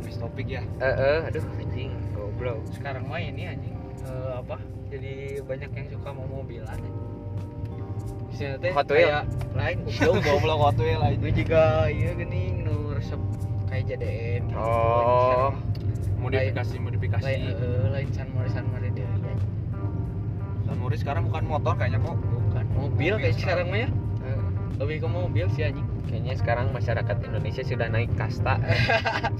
Habis 0.00 0.16
topik 0.16 0.48
ya. 0.48 0.64
Eh, 0.80 0.88
eh, 0.88 1.28
aduh 1.28 1.44
anjing, 1.60 1.92
goblok. 2.16 2.64
Sekarang 2.72 3.04
mah 3.12 3.20
ini 3.20 3.52
anjing 3.52 3.76
eh, 4.08 4.40
apa? 4.40 4.56
Jadi 4.88 5.44
banyak 5.44 5.70
yang 5.76 5.86
suka 5.92 6.08
mau 6.16 6.24
mobilan. 6.32 6.72
anjing. 6.72 6.96
Misalnya 8.32 8.56
teh 8.56 8.72
Hot 8.72 8.88
kayak 8.88 9.28
lain 9.52 9.76
Goblok 9.84 10.24
goblok 10.32 10.58
waktu 10.64 10.82
ya 10.88 10.96
lah 10.96 11.12
Itu 11.12 11.28
juga 11.44 11.92
iya 11.92 12.16
gening 12.16 12.64
nu 12.64 12.96
resep 12.96 13.20
kayak 13.68 13.84
JDM 13.92 14.48
gitu. 14.48 14.56
Oh. 14.56 15.52
Modifikasi 16.22 16.76
modifikasi. 16.78 17.24
Lain 17.26 17.40
eh, 17.50 17.86
lain 17.90 18.08
san 18.14 18.28
mari 18.30 18.48
san 18.48 18.64
mari 18.70 18.88
dia. 18.94 19.08
Dan 20.62 20.76
Muri 20.78 20.94
sekarang 20.94 21.26
bukan 21.26 21.44
motor 21.44 21.74
kayaknya 21.74 21.98
kok. 21.98 22.16
Bukan 22.16 22.66
mobil 22.72 23.12
kayak 23.18 23.36
sekarang 23.36 23.66
mah 23.68 23.80
ya. 23.82 23.88
Eh, 24.22 24.38
Lebih 24.78 24.96
ke 25.02 25.08
mobil 25.10 25.46
sih 25.52 25.66
anjing. 25.66 25.84
Kayaknya 26.02 26.34
sekarang 26.36 26.66
masyarakat 26.70 27.16
Indonesia 27.24 27.62
sudah 27.62 27.86
naik 27.88 28.10
kasta. 28.14 28.58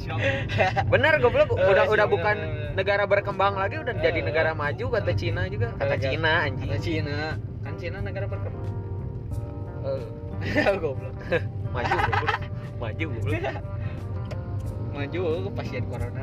Benar 0.92 1.20
goblok, 1.20 1.52
Eh, 1.52 1.68
udah 1.68 1.84
udah 1.86 2.06
bener, 2.06 2.06
bukan 2.08 2.36
bener, 2.38 2.48
bener. 2.48 2.74
negara 2.78 3.04
berkembang 3.04 3.54
lagi 3.54 3.76
udah 3.76 3.94
jadi 3.98 4.20
negara 4.22 4.50
maju 4.52 4.84
kata 4.90 5.12
Cina 5.12 5.46
juga. 5.46 5.70
Kata 5.76 5.96
Cina 5.98 6.48
anjing. 6.48 6.68
Kata 6.70 6.80
Cina, 6.80 7.18
kan 7.60 7.74
Cina 7.76 7.98
negara 8.00 8.26
berkembang. 8.26 8.66
Goblok. 10.82 11.14
maju 11.74 11.94
goblok. 11.94 12.30
Maju 12.80 13.04
goblok. 13.10 13.42
Maju 14.92 15.20
pasien 15.56 15.82
corona. 15.88 16.22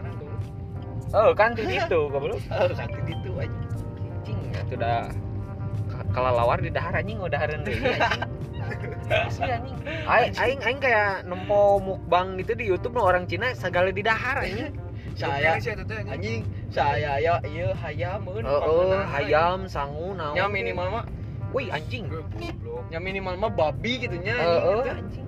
Oh, 1.09 1.33
kan 1.33 1.57
di 1.57 1.65
situ 1.65 1.99
goblok. 2.09 2.37
Oh, 2.53 2.69
kaki 2.69 3.01
itu 3.09 3.31
aja. 3.37 3.49
Anjing, 3.49 4.39
itu 4.53 4.73
udah 4.77 5.09
ka- 5.89 6.07
kalalawar 6.13 6.61
di 6.61 6.69
dahar 6.69 6.93
anjing 7.01 7.17
udah 7.17 7.39
haren 7.39 7.65
deui 7.65 7.81
anjing. 7.81 8.21
Anjing. 9.09 9.77
Aing 10.05 10.33
aing 10.37 10.59
aing 10.61 10.79
kayak 10.79 11.25
nempo 11.25 11.81
mukbang 11.81 12.37
gitu 12.37 12.53
di 12.53 12.69
YouTube 12.69 12.93
nu 12.93 13.01
orang 13.01 13.25
Cina 13.25 13.57
segala 13.57 13.89
di 13.89 14.05
dahar 14.05 14.45
anjing. 14.45 14.69
Saya 15.19 15.59
anjing. 15.59 15.75
anjing 16.07 16.41
saya 16.69 17.19
ya 17.19 17.41
iya 17.43 17.75
hayam 17.75 18.23
mun. 18.23 18.45
Oh, 18.45 18.61
oh, 18.61 19.03
hayam, 19.09 19.67
sangu, 19.67 20.15
naon. 20.15 20.37
Nya 20.37 20.47
minimal 20.47 20.87
mah 21.01 21.05
Wih, 21.49 21.67
anjing. 21.73 22.05
Nya 22.93 23.01
minimal 23.01 23.35
mah 23.35 23.51
babi 23.51 24.05
gitu 24.05 24.15
nya. 24.21 24.37
Oh, 24.37 24.45
oh, 24.45 24.79
gitu. 24.85 24.95
anjing. 24.95 25.27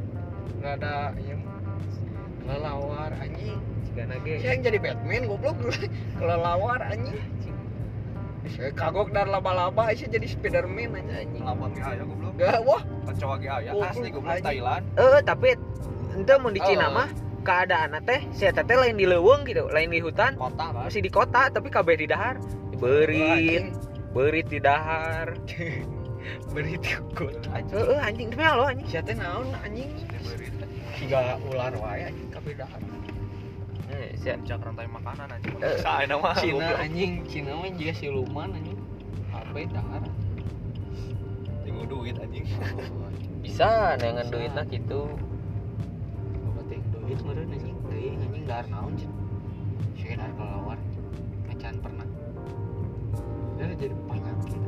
Enggak 0.62 0.74
ada 0.80 0.96
yang 1.26 1.42
kelelawar 2.46 3.12
anjing. 3.18 3.60
Cigana 3.92 4.16
ge. 4.24 4.34
Saya 4.40 4.52
yang 4.56 4.64
jadi 4.64 4.78
Batman 4.80 5.24
goblok 5.28 5.56
kelelawar 6.20 6.80
anjing. 6.80 7.20
Saya 8.52 8.72
kagok 8.74 9.14
dar 9.14 9.28
laba-laba 9.30 9.92
saya 9.94 10.08
jadi 10.08 10.28
Spiderman 10.28 10.96
aja 10.98 11.28
anjing. 11.28 11.44
Lawan 11.44 11.70
ge 11.76 11.84
aya 11.84 12.04
goblok. 12.08 12.34
Gak 12.40 12.64
wah 12.64 12.82
Kacau 13.12 13.36
ge 13.36 13.50
aya. 13.52 13.70
Goblok, 13.76 13.92
Asli 13.92 14.08
goblok. 14.10 14.40
Thailand. 14.40 14.84
Eh, 14.96 15.20
tapi 15.22 15.50
ente 16.16 16.34
mau 16.40 16.52
di 16.52 16.62
Cina 16.64 16.88
Oh. 16.88 16.96
mah 16.96 17.10
keadaan 17.42 18.00
teh 18.06 18.22
saya 18.32 18.54
teh 18.54 18.78
lain 18.78 18.96
di 18.96 19.10
leuweung 19.10 19.44
gitu, 19.44 19.66
lain 19.74 19.90
di 19.90 19.98
hutan, 19.98 20.38
Kota 20.38 20.70
kan. 20.70 20.86
masih 20.86 21.02
di 21.02 21.10
kota 21.10 21.50
tapi 21.50 21.74
kabeh 21.74 21.98
di 21.98 22.06
dahar. 22.06 22.38
Berit, 22.78 23.74
berit 24.14 24.48
di 24.48 24.60
dahar. 24.62 25.34
beri 26.54 26.78
tikut 26.78 27.34
anjing. 27.50 27.74
Heeh, 27.74 27.98
anjing 27.98 28.28
demi 28.30 28.46
Allah 28.46 28.78
anjing. 28.78 28.88
Sia 28.88 29.02
teh 29.02 29.18
naon 29.18 29.50
anjing? 29.66 29.90
Berit. 30.22 30.54
Tiga 31.02 31.42
ular 31.50 31.74
wae 31.82 32.02
anjing 32.06 32.30
kabeh 32.30 32.54
dahar. 32.54 32.78
Eh, 33.90 34.14
sia- 34.22 34.38
Puncak 34.38 34.62
rantai 34.62 34.88
makanan 34.88 35.28
anjing. 35.32 35.56
Eh, 35.58 35.78
mah 36.22 36.34
Cina 36.38 36.68
anjing, 36.78 37.12
Cina 37.26 37.52
mah 37.58 37.72
juga 37.74 37.94
siluman 37.98 38.50
anjing. 38.54 38.78
beda 39.52 39.82
tinggal 41.66 41.86
duit 41.88 42.16
anjing. 42.22 42.46
Bisa 43.46 43.98
nengan 43.98 44.28
Bisa. 44.30 44.34
duitnya 44.38 44.64
gitu. 44.70 45.02
Bapak 46.46 46.64
teh 46.70 46.80
duit 46.94 47.20
meureun 47.26 47.50
anjing. 47.50 47.76
Teuing 47.90 48.18
anjing 48.22 48.46
dar 48.46 48.66
naon 48.70 48.94
sih 48.96 49.10
saya 50.02 50.28
dar 50.28 50.32
kelawar 50.38 50.78
macan 51.50 51.74
pernah. 51.82 52.08
Dari 53.58 53.74
jadi 53.78 53.96
penyakit. 54.06 54.62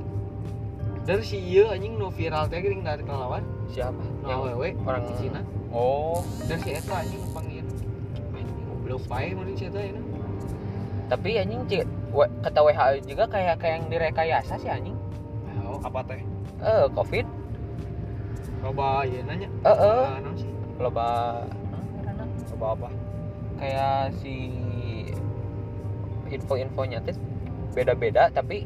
Dari 1.04 1.24
si 1.24 1.38
ieu 1.38 1.70
anjing 1.70 2.00
no 2.00 2.10
viral 2.10 2.50
teh 2.50 2.64
geuning 2.64 2.82
dar 2.82 2.98
kelawar 3.04 3.46
siapa? 3.70 4.02
No 4.24 4.28
yang 4.28 4.40
awewe 4.42 4.70
orang 4.88 5.04
Cina. 5.22 5.42
Oh. 5.70 6.26
Dari 6.50 6.62
si 6.66 6.70
eta 6.74 6.96
anjing 6.98 7.22
panggil 7.30 7.53
anjing 8.94 9.02
goblok 9.02 9.10
bae 9.10 9.30
meureun 9.34 9.58
si 9.58 9.66
eta 9.66 9.82
ya 9.82 9.94
tapi 11.12 11.30
anjing 11.38 11.62
cik 11.68 11.84
kata 12.46 12.60
WHO 12.62 13.10
juga 13.10 13.26
kayak 13.28 13.60
kayak 13.60 13.76
yang 13.82 13.88
direkayasa 13.90 14.56
sih 14.62 14.70
anjing. 14.70 14.96
Oh 15.66 15.82
apa 15.82 16.00
teh? 16.06 16.22
Eh 16.64 16.86
covid. 16.94 17.26
Coba 18.64 19.04
ieu 19.04 19.22
nanya. 19.26 19.50
Eh 19.66 20.10
naon 20.24 20.36
sih. 20.38 20.50
Loba 20.80 21.42
coba 22.54 22.66
apa? 22.78 22.90
Kayak 23.60 24.16
si 24.22 24.54
info-infonya 26.34 27.04
tuh 27.06 27.18
beda-beda 27.78 28.30
tapi 28.34 28.66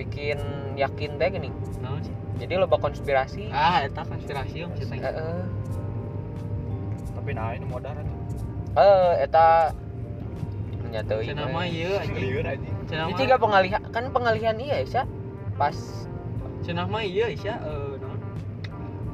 bikin 0.00 0.38
yakin 0.78 1.20
deh 1.20 1.28
gini. 1.32 1.50
Naon 1.82 2.00
sih. 2.00 2.14
Jadi 2.38 2.54
loba 2.60 2.78
konspirasi. 2.78 3.50
Ah 3.50 3.82
eta 3.82 4.06
konspirasi 4.06 4.64
om 4.64 4.72
eh, 4.72 4.76
cerita 4.78 5.10
eh, 5.10 5.44
tapi 7.12 7.30
nah 7.32 7.56
ini 7.56 7.64
modal 7.64 7.96
tuh 7.96 8.13
eh, 8.74 9.12
eta 9.22 9.70
menyatui 10.82 11.26
Cenah 11.30 11.48
mah 11.50 11.64
ieu 11.66 11.92
anjing. 11.98 12.22
Liur 12.22 12.46
anjing. 12.46 12.74
Cenah 12.86 13.04
ini 13.10 13.14
mah 13.14 13.20
juga 13.26 13.36
pengalihan 13.38 13.80
kan 13.90 14.04
pengalihan 14.10 14.56
iya 14.58 14.76
ya 14.86 15.02
pas 15.54 15.74
cenah 16.66 16.86
mah 16.86 17.02
ieu 17.02 17.26
Isya 17.30 17.54
eh 17.62 17.94
naon? 17.98 18.20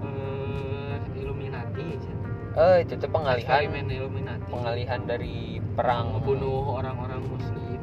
Eh 0.05 1.21
Illuminati 1.21 1.83
Isya. 1.97 2.15
Eh 2.57 2.77
itu 2.85 2.95
tuh 2.97 3.11
pengalihan. 3.13 3.61
Illuminati. 3.69 4.49
Pengalihan 4.49 5.01
dari 5.05 5.61
perang 5.77 6.17
membunuh 6.17 6.81
orang-orang 6.81 7.21
muslim. 7.29 7.81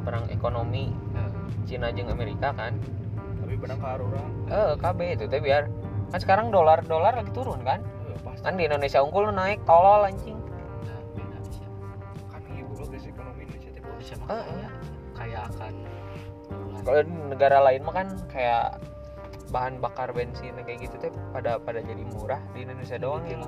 perang 0.00 0.24
ekonomi. 0.32 0.96
Eh, 1.12 1.30
Cina 1.68 1.92
jeung 1.92 2.08
Amerika 2.08 2.56
kan? 2.56 2.72
Tapi 3.44 3.52
benang 3.60 3.78
ke 3.84 3.88
orang. 4.00 4.28
Eh 4.48 4.72
KB 4.80 4.98
itu 5.12 5.24
teh 5.28 5.44
biar. 5.44 5.68
Kan 6.08 6.18
sekarang 6.18 6.48
dolar 6.48 6.80
dolar 6.88 7.12
lagi 7.12 7.28
turun 7.36 7.60
kan? 7.60 7.84
Eh, 8.08 8.16
pasti. 8.24 8.40
Kan 8.40 8.56
di 8.56 8.64
Indonesia 8.64 9.04
unggul 9.04 9.28
naik 9.28 9.60
tolol 9.68 10.08
anjing 10.08 10.39
Indonesia 14.00 14.16
mah 14.24 14.28
Eh, 14.32 14.44
kayak 14.48 14.72
kayak 15.12 15.42
akan 15.52 15.74
kalau 16.80 17.00
di 17.04 17.12
negara 17.28 17.58
lain 17.60 17.84
mah 17.84 17.94
kan 18.00 18.08
kayak 18.32 18.80
bahan 19.52 19.76
bakar 19.76 20.08
bensin 20.16 20.56
kayak 20.64 20.88
gitu 20.88 20.96
teh 20.96 21.12
pada 21.36 21.60
pada 21.60 21.84
jadi 21.84 22.00
murah. 22.16 22.40
Di 22.56 22.64
Indonesia 22.64 22.96
doang 22.96 23.28
yang 23.28 23.44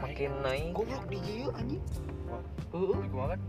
makin 0.00 0.32
naik. 0.40 0.72
goblok 0.72 1.04
di 1.12 1.20
ieu 1.20 1.52
anjing. 1.52 1.84
Heeh. 2.72 2.96
Di 3.04 3.08
gua 3.12 3.36
kan. 3.36 3.40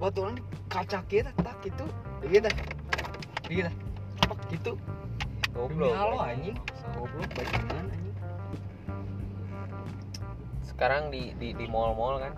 Waktu 0.00 0.18
orang 0.24 0.36
kaca 0.72 0.98
kita 1.04 1.30
tak 1.36 1.56
gitu 1.60 1.84
gitu 2.24 2.48
gitu 3.52 3.68
apa? 4.24 4.34
Gitu 4.48 4.72
goblok 5.52 5.92
halo 5.92 6.16
anjing. 6.24 6.56
goblok 6.96 7.28
bajingan 7.36 7.92
anjing? 7.92 8.16
Sekarang 10.64 11.12
di 11.12 11.36
di 11.36 11.52
di 11.52 11.66
mall-mall 11.68 12.24
kan 12.24 12.32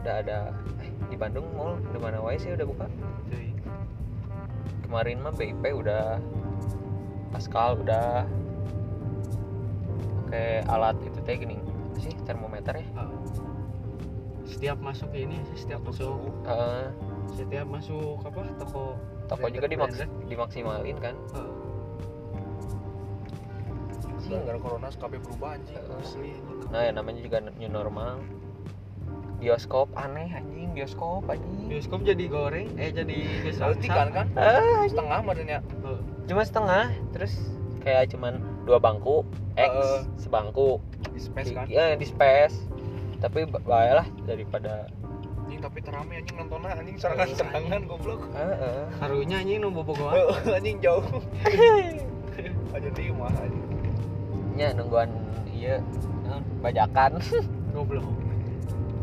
udah 0.00 0.14
ada 0.24 0.38
eh, 0.80 0.92
di 1.08 1.16
Bandung 1.16 1.46
mall 1.56 1.80
di 1.80 1.98
mana 2.00 2.20
wae 2.20 2.36
sih 2.36 2.52
udah 2.52 2.66
buka? 2.66 2.86
Cuy. 3.28 3.52
kemarin 4.84 5.18
mah 5.24 5.34
BIP 5.34 5.64
udah 5.74 6.20
Pascal 7.34 7.82
udah. 7.82 8.22
Pakai 10.24 10.62
alat 10.70 10.94
itu 11.02 11.18
teh 11.26 11.34
gini 11.34 11.58
apa 11.58 11.98
sih 11.98 12.14
termometer 12.22 12.74
ya? 12.78 12.86
Ah. 12.94 13.10
setiap 14.44 14.78
masuk 14.78 15.10
ini 15.16 15.40
setiap 15.58 15.82
masuk. 15.82 16.30
Eh, 16.46 16.86
setiap 17.34 17.66
masuk 17.66 18.22
apa 18.22 18.44
toko 18.60 18.94
toko 19.26 19.46
juga 19.50 19.66
dimaks 19.66 20.04
dimaksimalin 20.30 20.98
kan? 21.02 21.16
Eh, 21.34 21.50
gara-gara 24.30 24.58
corona 24.58 24.88
SKP 24.90 25.20
berubah 25.22 25.58
anjing. 25.58 25.76
Asli 26.00 26.30
anjing. 26.38 26.70
nah 26.72 26.80
ya 26.82 26.90
namanya 26.90 27.20
juga 27.22 27.38
new 27.42 27.70
normal 27.70 28.18
bioskop 29.44 29.92
aneh 29.92 30.32
anjing 30.32 30.72
bioskop 30.72 31.28
anjing. 31.28 31.68
Bioskop 31.68 32.00
jadi 32.00 32.24
goreng 32.26 32.72
eh 32.74 32.88
jadi 32.90 33.16
Salti 33.52 33.86
kan 33.86 34.08
kan? 34.08 34.26
Ah, 34.34 34.88
setengah 34.88 35.20
badannya 35.20 35.60
cuma 36.24 36.42
setengah. 36.42 36.84
Terus 37.12 37.36
kayak 37.78 38.08
cuman 38.08 38.40
dua 38.64 38.80
bangku 38.80 39.20
X 39.54 39.68
Eh. 39.70 40.00
sebangku. 40.16 40.80
Di 41.12 41.20
space 41.20 41.52
kan? 41.52 41.68
Ya 41.68 41.92
di 41.92 42.08
space 42.08 42.56
tapi 43.20 43.44
ba- 43.44 43.60
baiklah 43.60 44.08
daripada 44.24 44.88
anjing 45.38 45.60
tapi 45.60 45.78
terame 45.78 46.14
anjing 46.16 46.36
nontonnya 46.36 46.72
anjing 46.72 46.96
serangan 46.96 47.28
serangan 47.30 47.82
goblok. 47.84 48.24
Heeh. 48.32 48.88
harunya 48.96 49.36
anjing 49.38 49.60
nu 49.60 49.68
bobogohan 49.68 50.16
Eh, 50.16 50.56
anjing 50.56 50.80
jauh. 50.80 51.04
Aja 52.74 52.88
di 52.88 53.02
rumah 53.06 53.28
anjing. 53.30 53.68
Nya 54.56 54.72
nungguan 54.72 55.12
iya 55.46 55.84
bajakan. 56.58 57.20
Goblok 57.70 58.06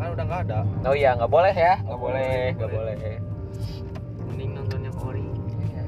kan 0.01 0.09
udah 0.17 0.25
nggak 0.25 0.41
ada. 0.49 0.59
Oh 0.89 0.95
iya 0.97 1.13
nggak 1.13 1.29
boleh 1.29 1.53
ya. 1.53 1.77
Nggak 1.77 1.85
Nggak 1.85 1.99
boleh 2.01 2.25
boleh, 2.25 2.45
nggak 2.57 2.71
boleh. 2.73 2.95
mending 4.25 4.51
nonton 4.57 4.79
yang 4.81 4.97
ori. 5.05 5.25
Iya. 5.69 5.83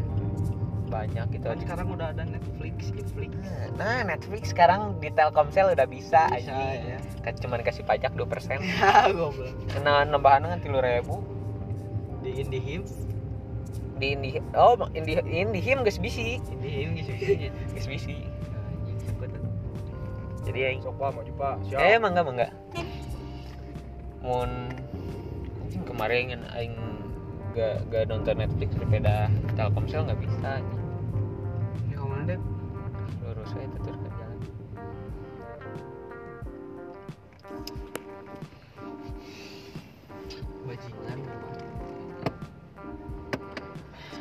banyak 0.93 1.25
gitu 1.33 1.45
kan 1.49 1.57
sekarang 1.57 1.87
udah 1.89 2.07
ada 2.13 2.23
Netflix 2.29 2.93
Netflix. 2.93 3.33
Nah 3.81 4.05
Netflix 4.05 4.53
sekarang 4.53 5.01
di 5.01 5.09
Telkomsel 5.09 5.73
udah 5.73 5.89
bisa, 5.89 6.29
bisa 6.29 6.53
anjing. 6.53 6.93
ya 6.93 6.99
Kan 7.25 7.33
cuman 7.41 7.65
kasih 7.65 7.81
pajak 7.81 8.13
2% 8.13 8.61
ya 8.61 9.09
goblok. 9.09 9.57
Nah 9.81 10.05
nambahan 10.05 10.45
kan 10.45 10.61
tilu 10.61 10.77
ribu. 10.77 11.25
Di 12.21 12.45
Indihim. 12.45 12.85
Di 13.97 14.13
Indi 14.13 14.37
oh 14.53 14.77
Indi 14.93 15.17
Indihim 15.25 15.81
geus 15.81 15.97
bisi. 15.97 16.37
Indihim 16.53 16.93
sih 17.01 17.49
geus 17.73 17.89
bisi. 17.89 18.29
Anjing 18.53 18.99
sakit 19.01 19.41
jadi 20.43 20.59
aing 20.75 20.83
sok 20.83 20.99
mau 20.99 21.23
coba 21.23 21.55
siap. 21.63 21.79
Eh 21.79 21.95
mangga 21.97 22.21
mangga 22.21 22.47
mun 24.23 24.71
anjing 25.59 25.83
kemarin 25.83 26.31
kan 26.31 26.41
aing 26.55 26.75
gak 27.51 27.83
gak 27.91 28.07
nonton 28.07 28.39
Netflix 28.39 28.71
daripada 28.79 29.27
Telkomsel 29.59 30.07
nggak 30.07 30.21
bisa 30.23 30.63
anjing. 30.63 30.87
Ya 31.91 31.95
ke 31.99 32.05
mana 32.07 32.23
deh 32.31 32.39
lurus 33.19 33.51
aja 33.51 33.77
terus 33.83 33.99
ke 33.99 34.09
jalan. 34.15 34.39
Bajingan 40.63 41.17
memang. 41.19 41.51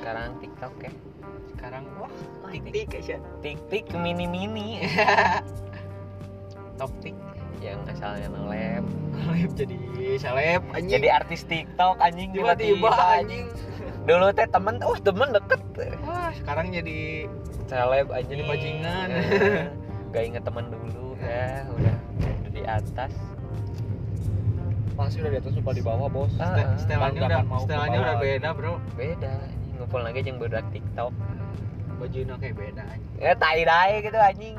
sekarang 0.02 0.34
TikTok 0.42 0.74
ya? 0.82 0.92
Sekarang 1.54 1.84
wah 1.94 2.10
tik 2.50 2.74
tik 2.74 2.90
aja 2.98 3.16
tik 3.38 3.58
tik 3.70 3.86
mini 3.94 4.26
mini 4.26 4.82
top 6.78 6.90
tik 6.98 7.14
yang 7.62 7.78
asalnya 7.86 8.26
nolep 8.34 8.82
seleb 9.22 9.50
jadi 9.54 9.76
seleb 10.18 10.62
anjing. 10.74 10.92
Jadi 10.98 11.08
artis 11.08 11.40
TikTok 11.46 11.96
anjing 12.02 12.28
tiba-tiba 12.34 12.90
tiba-tiba 12.90 13.06
anjing. 13.22 13.46
dulu 14.02 14.34
teh 14.34 14.46
temen 14.50 14.74
oh 14.82 14.96
temen 14.98 15.28
deket. 15.30 15.60
Wah 16.02 16.30
sekarang 16.34 16.74
jadi 16.74 17.30
seleb 17.70 18.10
anjing. 18.10 18.30
Jadi 18.34 18.42
bajingan. 18.50 19.06
Eh, 19.14 19.62
gak 20.12 20.22
inget 20.26 20.42
temen 20.42 20.64
dulu 20.68 21.14
ya. 21.22 21.66
Udah 21.70 21.96
udah 22.18 22.50
di 22.50 22.62
atas. 22.66 23.12
Pasti 24.92 25.16
udah 25.24 25.30
di 25.32 25.38
atas 25.38 25.52
lupa 25.54 25.70
di 25.72 25.82
bawah 25.82 26.08
bos. 26.10 26.34
Ah, 26.36 26.58
ah. 26.58 26.76
setelannya 26.76 27.20
udah 27.22 27.40
ke 27.46 27.56
setelannya 27.64 27.98
udah 28.02 28.16
beda 28.18 28.48
bro. 28.52 28.74
Beda 28.98 29.34
ngumpul 29.78 30.00
lagi 30.02 30.20
yang 30.26 30.38
berak 30.42 30.66
TikTok. 30.74 31.14
Bajunya 32.02 32.34
kayak 32.42 32.54
beda 32.58 32.82
anjing. 32.82 33.14
Ya 33.22 33.32
tai 33.38 33.62
dai 33.62 34.02
gitu 34.02 34.18
anjing 34.18 34.58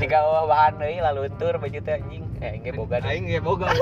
jika 0.00 0.18
bahan 0.46 0.72
deui 0.76 0.98
lalu 0.98 1.28
tur 1.36 1.54
baju 1.54 1.78
teh 1.78 1.94
anjing. 1.94 2.24
Eh 2.40 2.56
enggak 2.56 2.74
boga 2.74 2.96
deh. 2.98 3.08
Aing 3.10 3.28
gak 3.28 3.44
boga. 3.44 3.68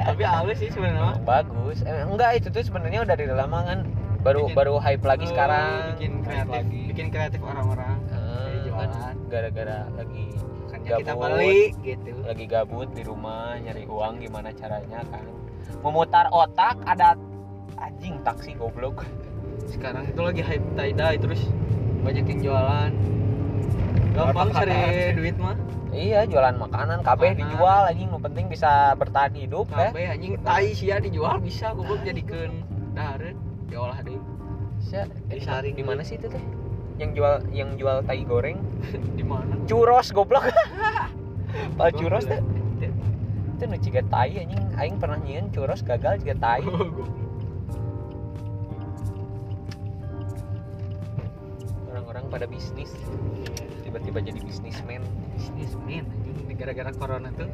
Tapi 0.00 0.22
halus 0.22 0.56
sih 0.56 0.70
sebenarnya 0.70 1.20
bagus. 1.20 1.82
Eh, 1.82 2.02
enggak 2.02 2.40
itu 2.40 2.48
tuh 2.48 2.62
sebenarnya 2.62 3.02
udah 3.02 3.12
dari 3.12 3.28
lama 3.28 3.58
kan 3.62 3.78
baru 4.20 4.46
Bikin- 4.46 4.56
baru 4.56 4.74
hype 4.78 5.04
lagi 5.04 5.24
Oh, 5.24 5.30
sekarang. 5.30 5.72
bikin 5.94 6.12
kreatif. 6.22 6.52
lagi. 6.54 6.82
bikin 6.88 7.06
kreatif 7.10 7.40
orang-orang. 7.42 7.96
Eh, 8.06 8.16
Jadi 8.56 8.68
kan 8.70 8.88
jualan 8.88 9.16
gara-gara 9.26 9.78
lagi 9.90 10.24
makanya 10.60 10.88
kita 10.96 11.12
Gabut. 11.12 11.24
beli 11.26 11.60
gitu. 11.82 12.12
lagi 12.22 12.44
gabut 12.46 12.88
di 12.90 13.02
rumah 13.02 13.40
nyari 13.58 13.84
uang 13.84 14.14
gimana 14.18 14.48
caranya 14.50 15.00
kan. 15.04 15.24
Memutar 15.80 16.26
otak 16.30 16.76
ada 16.84 17.16
anjing 17.76 18.16
taksi 18.22 18.54
goblok. 18.54 19.04
Sekarang 19.66 20.04
itu 20.04 20.20
lagi 20.20 20.40
hype 20.40 20.66
tie 20.74 20.92
dye 20.92 21.16
terus. 21.16 21.42
Banyak 22.00 22.24
yang 22.26 22.40
jualan 22.42 22.92
gampang 24.22 24.48
cari 24.52 24.76
duit 25.12 25.36
mah. 25.36 25.56
Iya 25.90 26.22
jualan 26.22 26.54
makanan 26.56 27.02
kabeh 27.02 27.34
dijual 27.34 27.82
anjing. 27.84 28.08
Nu 28.08 28.18
penting 28.18 28.46
bisa 28.46 28.94
bertahan 28.94 29.34
hidup 29.34 29.66
ya. 29.70 29.90
Kabeh 29.90 30.06
anjing. 30.08 30.32
Tai 30.40 30.68
sia 30.70 30.96
dijual 30.98 31.40
bisa. 31.40 31.72
Goblok 31.72 32.04
jadikeun 32.04 32.62
dahareun 32.92 33.36
diolah 33.66 33.98
deui 34.00 34.18
Sia, 34.80 35.04
eh, 35.04 35.08
di- 35.28 35.36
Disaring 35.36 35.74
di 35.74 35.84
mana 35.84 36.00
sih 36.00 36.16
itu 36.16 36.26
teh? 36.26 36.40
Yang 36.96 37.10
jual 37.14 37.34
yang 37.50 37.70
jual 37.76 38.00
tai 38.02 38.22
goreng? 38.22 38.60
Di 39.18 39.24
mana? 39.24 39.56
Churros 39.64 40.08
goblok. 40.10 40.48
Pal 41.78 41.90
churros 41.92 42.24
Goblok. 42.24 42.40
teh? 42.78 42.90
Itu 43.54 43.62
nu 43.66 43.76
ciga 43.76 44.02
tai 44.06 44.32
anjing. 44.38 44.64
Aing 44.74 44.96
pernah 44.96 45.18
nyieun 45.18 45.48
churros 45.50 45.80
gagal 45.80 46.20
ciga 46.20 46.32
tai 46.34 46.64
Orang-orang 52.10 52.26
pada 52.28 52.46
bisnis 52.50 52.90
tiba-tiba 53.86 54.18
jadi 54.20 54.42
bisnismen 54.42 54.98
bisnismen 55.30 56.02
anjing 56.02 56.58
gara-gara 56.58 56.90
corona 56.90 57.30
tuh 57.30 57.46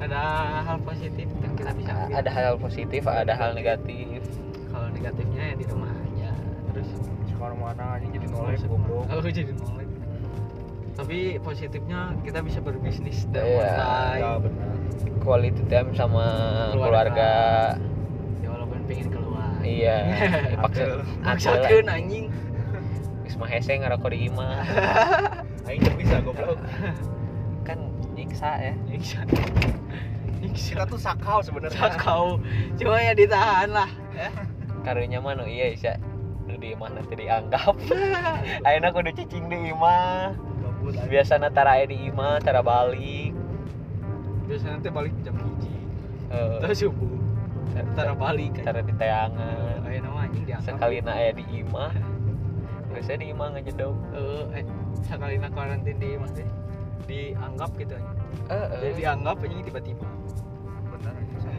ada 0.00 0.20
hal 0.64 0.80
positif 0.80 1.28
yang 1.38 1.52
kita 1.52 1.76
bisa 1.76 1.92
ambil. 1.92 2.16
ada 2.16 2.30
hal 2.32 2.54
positif 2.56 3.02
ada 3.04 3.36
hal 3.36 3.52
negatif 3.52 4.24
kalau 4.66 4.88
negatifnya 4.88 5.52
ya 5.52 5.54
di 5.54 5.64
rumah 5.68 5.92
aja 5.92 6.32
terus 6.66 6.88
Sekarang 7.28 7.60
mana 7.60 7.84
anjing 7.94 8.10
jadi 8.10 8.26
nolak 8.32 8.56
goblok. 8.64 9.04
oh 9.12 9.20
jadi 9.20 9.52
nolak 9.52 9.88
tapi 10.96 11.18
positifnya 11.38 12.00
kita 12.24 12.40
bisa 12.40 12.58
berbisnis 12.58 13.28
dan 13.28 13.44
Iya. 13.44 13.60
online 13.76 14.16
Ya 14.18 14.32
benar. 14.40 14.68
quality 15.20 15.62
time 15.68 15.88
sama 15.92 16.24
Keluarga. 16.72 16.80
keluarga, 16.80 17.30
ya 18.40 18.48
walaupun 18.48 18.78
pengen 18.88 19.08
keluar 19.12 19.52
iya 19.60 19.96
dipaksa 20.56 20.80
Adel. 20.80 20.96
maksakeun 21.20 21.86
anjing 21.86 22.24
mah 23.38 23.48
hese 23.48 23.78
ngarokok 23.78 24.10
di 24.10 24.28
imah. 24.28 24.66
Aing 25.70 25.80
teu 25.80 25.94
bisa 25.94 26.18
goblok. 26.20 26.58
kan 27.68 27.78
nyiksa 28.12 28.50
ya. 28.58 28.74
Nyiksa. 28.90 29.22
Nyiksa. 30.42 30.84
Tuh 30.84 31.00
sakau 31.00 31.38
sebenarnya. 31.40 31.94
kau 32.02 32.42
cuma 32.76 32.98
ya 32.98 33.14
ditahan 33.14 33.70
lah 33.70 33.90
ya. 34.12 34.30
Karunya 34.82 35.22
mah 35.22 35.38
nu 35.38 35.46
iya 35.46 35.70
nu 36.48 36.58
di 36.58 36.74
imah 36.74 36.90
nanti 36.90 37.14
dianggap. 37.14 37.74
Ayeuna 38.66 38.90
kudu 38.90 39.14
cicing 39.14 39.46
di 39.46 39.70
imah. 39.70 40.34
Biasa 41.06 41.38
tara 41.54 41.78
di 41.86 42.10
imah 42.10 42.42
tara 42.42 42.60
balik. 42.60 43.32
Biasanya 44.50 44.80
nanti 44.80 44.88
balik 44.90 45.14
jam 45.22 45.36
hiji. 45.36 45.74
Eh, 46.32 46.56
terus 46.64 46.80
subuh. 46.80 47.14
Ntar 47.78 48.16
balik 48.16 48.58
tara 48.64 48.80
di 48.80 48.96
teangan 48.96 49.78
ayo 49.88 50.04
nama 50.04 50.28
anjing 50.28 50.44
diangkat 50.44 50.76
sekali 50.76 51.00
aya 51.00 51.32
di 51.32 51.44
imah 51.64 51.92
biasanya 52.98 53.18
di 53.22 53.28
imah 53.30 53.48
ngejedok 53.54 53.94
eh 54.10 54.44
eh 54.58 54.64
sekali 55.06 55.38
nak 55.38 55.54
karantin 55.54 55.96
di 56.02 56.18
deh 56.18 56.48
dianggap 57.06 57.70
gitu 57.78 57.94
aja. 57.94 58.10
Eh, 58.50 58.66
jadi 58.82 58.90
eh. 58.90 58.96
dianggap 58.98 59.36
anjing 59.38 59.62
tiba-tiba. 59.62 60.06
Benar 60.90 61.14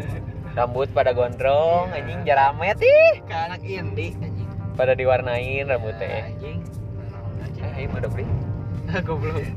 rambut 0.60 0.91
pada 0.91 1.15
gondrong 1.15 1.95
Iya. 1.95 2.04
anjing 2.04 2.19
jaramet 2.28 2.78
ih 2.84 3.23
ke 3.23 3.32
anak 3.32 3.63
indi 3.63 4.12
anjing. 4.19 4.49
Pada 4.75 4.91
diwarnain 4.99 5.63
rambutnya. 5.63 6.12
Ya, 6.12 6.21
anjing. 6.28 6.60
Anjing 7.39 7.63
eh 7.63 7.80
ayo 7.80 7.95
ada 7.95 8.08
beli 8.12 8.25
goblok. 9.08 9.47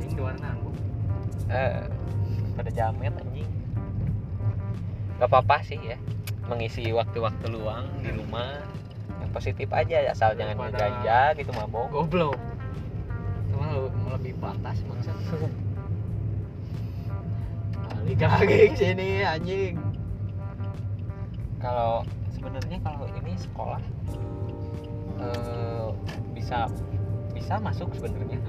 Anjing 0.00 0.12
di 0.16 0.22
warna 0.24 0.56
anggung 0.56 0.76
eh 1.52 1.84
pada 2.56 2.70
jamet 2.72 3.12
anjing. 3.12 3.50
Gak 5.20 5.28
apa-apa 5.28 5.60
sih 5.68 5.76
ya 5.84 6.00
mengisi 6.48 6.88
waktu-waktu 6.96 7.44
luang 7.52 7.86
di 8.00 8.08
rumah 8.10 8.56
positif 9.32 9.68
aja 9.72 10.12
asal 10.12 10.36
jangan 10.36 10.68
ngeganja 10.68 11.32
gitu 11.34 11.50
mabok. 11.56 11.88
Goblok. 11.90 12.36
Cuma 13.50 13.66
le- 13.72 13.92
lebih 14.14 14.36
batas 14.38 14.84
maksud 14.86 15.16
balik 18.02 18.18
lagi 18.18 18.74
ke 18.74 18.76
sini 18.76 19.22
anjing. 19.22 19.78
Kalau 21.62 22.02
sebenarnya 22.34 22.78
kalau 22.82 23.06
ini 23.22 23.32
sekolah 23.38 23.80
eh, 25.22 25.86
bisa 26.34 26.66
bisa 27.30 27.62
masuk 27.62 27.94
sebenarnya. 27.94 28.42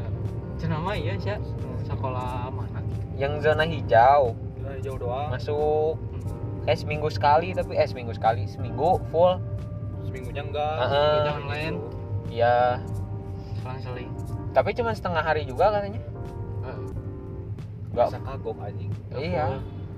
Cenama 0.58 0.98
iya 0.98 1.14
sih 1.22 1.38
sekolah 1.86 2.50
mana? 2.50 2.82
Yang 3.14 3.46
zona 3.46 3.64
hijau. 3.70 4.34
Udah 4.34 4.78
jauh 4.82 4.98
doang. 4.98 5.30
masuk. 5.30 6.02
Eh 6.66 6.74
seminggu 6.74 7.12
sekali 7.14 7.54
tapi 7.54 7.78
eh 7.78 7.86
seminggu 7.86 8.18
sekali. 8.18 8.50
Seminggu 8.50 8.98
full 9.14 9.38
Seminggunya 10.04 10.44
enggak. 10.44 10.76
Jangan 11.24 11.46
lain 11.48 11.74
ya 12.28 12.82
selang-seling 13.56 14.10
tapi 14.52 14.70
cuma 14.72 14.92
setengah 14.92 15.22
hari 15.22 15.46
juga 15.46 15.70
katanya 15.70 16.02
Enggak 16.60 16.78
nggak 17.94 18.08
usah 18.10 18.22
kagok 18.26 18.58
anjing. 18.60 18.92
iya 19.14 19.46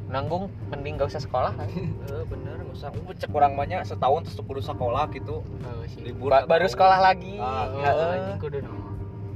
nanggung 0.06 0.52
mending 0.68 1.00
gak 1.00 1.10
usah 1.10 1.18
sekolah 1.18 1.56
kan 1.58 1.66
Eh 1.66 2.24
bener 2.28 2.60
enggak 2.60 2.76
usah. 2.76 2.90
Uh, 2.92 3.16
cek 3.16 3.32
orang 3.32 3.56
banyak 3.56 3.82
setahun 3.82 4.22
terus 4.24 4.38
kudu 4.38 4.62
sekolah 4.62 5.08
gitu. 5.10 5.42
Libur 5.98 6.30
Ba- 6.30 6.46
baru 6.46 6.68
sekolah 6.68 7.00
lagi 7.02 7.40
Ah, 7.40 7.72
Heeh. 7.72 8.16
anjing 8.20 8.38
kudu 8.38 8.60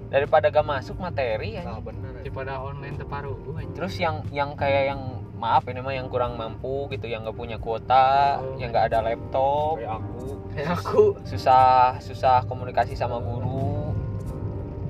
daripada 0.10 0.50
gak 0.50 0.66
masuk 0.66 0.98
materi 0.98 1.56
ya 1.56 1.64
Nah, 1.64 1.80
bener. 1.80 2.12
daripada 2.16 2.60
online 2.60 2.98
teparuh 2.98 3.38
anjing 3.56 3.74
terus 3.74 3.96
yang 3.96 4.26
yang 4.30 4.54
kayak 4.54 4.90
yang 4.90 5.02
maaf 5.36 5.64
ini 5.66 5.80
mah 5.80 5.94
yang 5.94 6.06
kurang 6.06 6.36
mampu 6.36 6.90
gitu 6.90 7.06
yang 7.06 7.24
gak 7.24 7.34
punya 7.34 7.56
kuota 7.56 8.38
Oh. 8.38 8.58
yang 8.58 8.70
gak 8.70 8.92
ada 8.92 9.06
laptop 9.06 9.78
Kayak 9.78 9.96
aku. 9.96 10.26
Kayak 10.52 10.70
aku. 10.76 11.16
Susah 11.24 11.98
susah 11.98 12.44
komunikasi 12.46 12.94
sama 12.94 13.18
guru. 13.18 13.94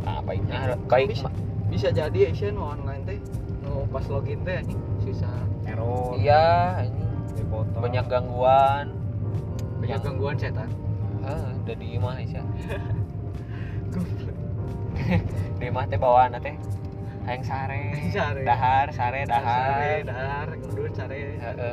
Nah 0.01 0.19
baiknya 0.21 0.55
har- 0.57 0.81
baik 0.85 1.11
Bisa. 1.11 1.29
bisa 1.67 1.87
jadi 1.89 2.31
Asian 2.31 2.55
mau 2.55 2.73
online 2.73 3.03
teh. 3.05 3.19
Nu 3.61 3.85
pas 3.87 4.03
login 4.05 4.41
teh 4.41 4.57
anjing 4.57 4.79
susah. 4.99 5.31
Error. 5.63 6.17
iya 6.17 6.81
ini 6.81 7.03
Dipotong. 7.35 7.81
banyak 7.81 8.05
gangguan. 8.05 8.85
Banyak 9.77 9.89
Yang- 9.91 10.03
gangguan 10.03 10.35
setan. 10.35 10.69
Ah 11.19 11.51
udah 11.53 11.75
di 11.75 11.87
imah 11.93 12.15
Isya 12.17 12.41
di 15.59 15.65
imah 15.65 15.85
teh 15.85 15.97
bawaan 15.97 16.35
teh. 16.37 16.55
Hayang 17.27 17.43
sare. 17.43 17.93
Sare. 18.09 18.41
dahar 18.41 18.87
sare 18.89 19.21
sare 19.21 19.29
dahar 19.29 20.01
dahar 20.01 20.47
ngundur 20.55 20.89
sare. 20.91 21.37
Sare 21.37 21.69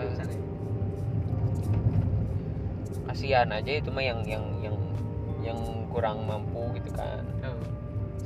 kasihan 3.07 3.49
aja 3.55 3.73
itu 3.79 3.89
mah 3.91 4.05
yang 4.05 4.21
yang 4.27 4.45
yang 4.63 4.77
yang 5.43 5.59
kurang 5.91 6.27
mampu 6.27 6.75
gitu 6.79 6.91
kan. 6.95 7.23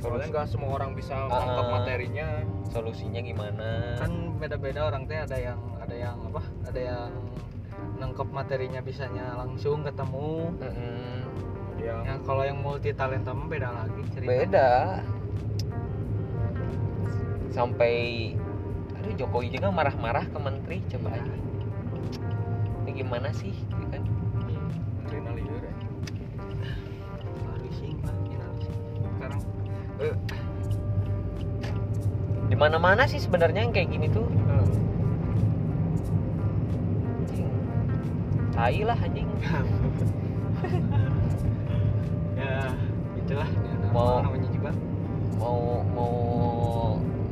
Soalnya 0.01 0.33
enggak 0.33 0.47
semua 0.49 0.81
orang 0.81 0.97
bisa 0.97 1.13
nangkep 1.29 1.65
ah. 1.65 1.71
materinya. 1.77 2.27
solusinya 2.71 3.19
gimana 3.19 3.99
kan 3.99 4.31
beda-beda 4.39 4.87
orang 4.87 5.03
teh 5.03 5.19
ada 5.19 5.35
yang 5.35 5.59
ada 5.83 5.91
yang 5.91 6.15
apa 6.31 6.41
ada 6.71 6.79
yang 6.79 7.11
nangkep 7.99 8.27
materinya 8.31 8.79
bisanya 8.79 9.35
langsung 9.35 9.83
ketemu 9.83 10.55
Mm-mm. 10.55 11.15
Dia 11.75 11.99
ya 12.07 12.15
kalau 12.23 12.47
yang 12.47 12.63
multi 12.63 12.95
talenta 12.95 13.35
mah 13.35 13.47
beda 13.51 13.69
lagi 13.75 14.01
cerita 14.15 14.31
beda 14.31 14.71
sampai 17.51 17.93
aduh 18.95 19.13
Jokowi 19.19 19.51
juga 19.51 19.67
marah-marah 19.67 20.23
ke 20.31 20.39
menteri 20.39 20.77
coba 20.95 21.19
aja 21.19 21.35
ini 22.87 22.91
gimana 22.95 23.29
sih 23.35 23.51
mana-mana 32.61 33.09
sih 33.09 33.17
sebenarnya 33.17 33.65
yang 33.65 33.73
kayak 33.73 33.89
gini 33.89 34.05
tuh. 34.05 34.29
Anjing. 37.25 37.49
Tai 38.53 38.79
lah 38.85 38.97
anjing. 39.01 39.29
Ya 42.37 42.73
itulah. 43.17 43.49
Ya, 43.49 43.89
Mau- 43.93 44.21
namanya 44.21 44.49
juga. 44.49 44.71
mau 45.37 45.81
mau 45.89 46.13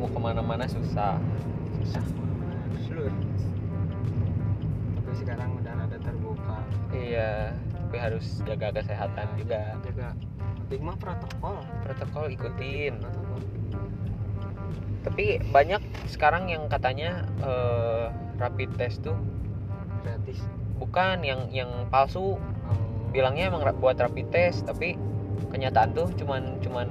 mau 0.02 0.08
ke 0.10 0.18
mana-mana 0.18 0.66
susah. 0.66 1.22
Susah. 1.82 2.02
Seluruh. 2.86 3.14
Tapi 4.98 5.12
sekarang 5.14 5.50
udah 5.62 5.74
ada 5.78 5.98
terbuka. 5.98 6.58
Iya 6.90 7.54
tapi 7.74 7.98
harus 7.98 8.26
jaga 8.46 8.70
kesehatan 8.70 9.28
juga. 9.34 9.78
juga 9.82 10.14
penting 10.66 10.82
mah 10.86 10.98
protokol. 10.98 11.58
Protokol 11.82 12.26
ikutin. 12.30 12.94
Protokol 13.02 13.19
tapi 15.10 15.42
banyak 15.50 15.82
sekarang 16.06 16.54
yang 16.54 16.70
katanya 16.70 17.26
eh, 17.42 18.14
rapid 18.38 18.70
test 18.78 19.02
tuh 19.02 19.18
gratis 20.06 20.38
bukan 20.78 21.26
yang 21.26 21.50
yang 21.50 21.90
palsu 21.90 22.38
oh. 22.38 22.40
bilangnya 23.10 23.50
emang 23.50 23.66
buat 23.82 23.98
rapid 23.98 24.30
test 24.30 24.70
tapi 24.70 24.96
kenyataan 25.50 25.98
tuh 25.98 26.14
cuman 26.14 26.62
cuman 26.62 26.88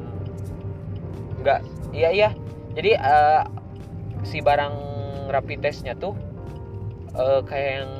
nggak 1.46 1.62
iya 1.94 2.10
iya 2.10 2.30
jadi 2.74 2.98
eh, 2.98 3.42
si 4.26 4.42
barang 4.42 4.74
rapid 5.30 5.62
testnya 5.62 5.94
tuh 5.94 6.18
eh, 7.14 7.40
kayak 7.46 7.86
yang 7.86 7.92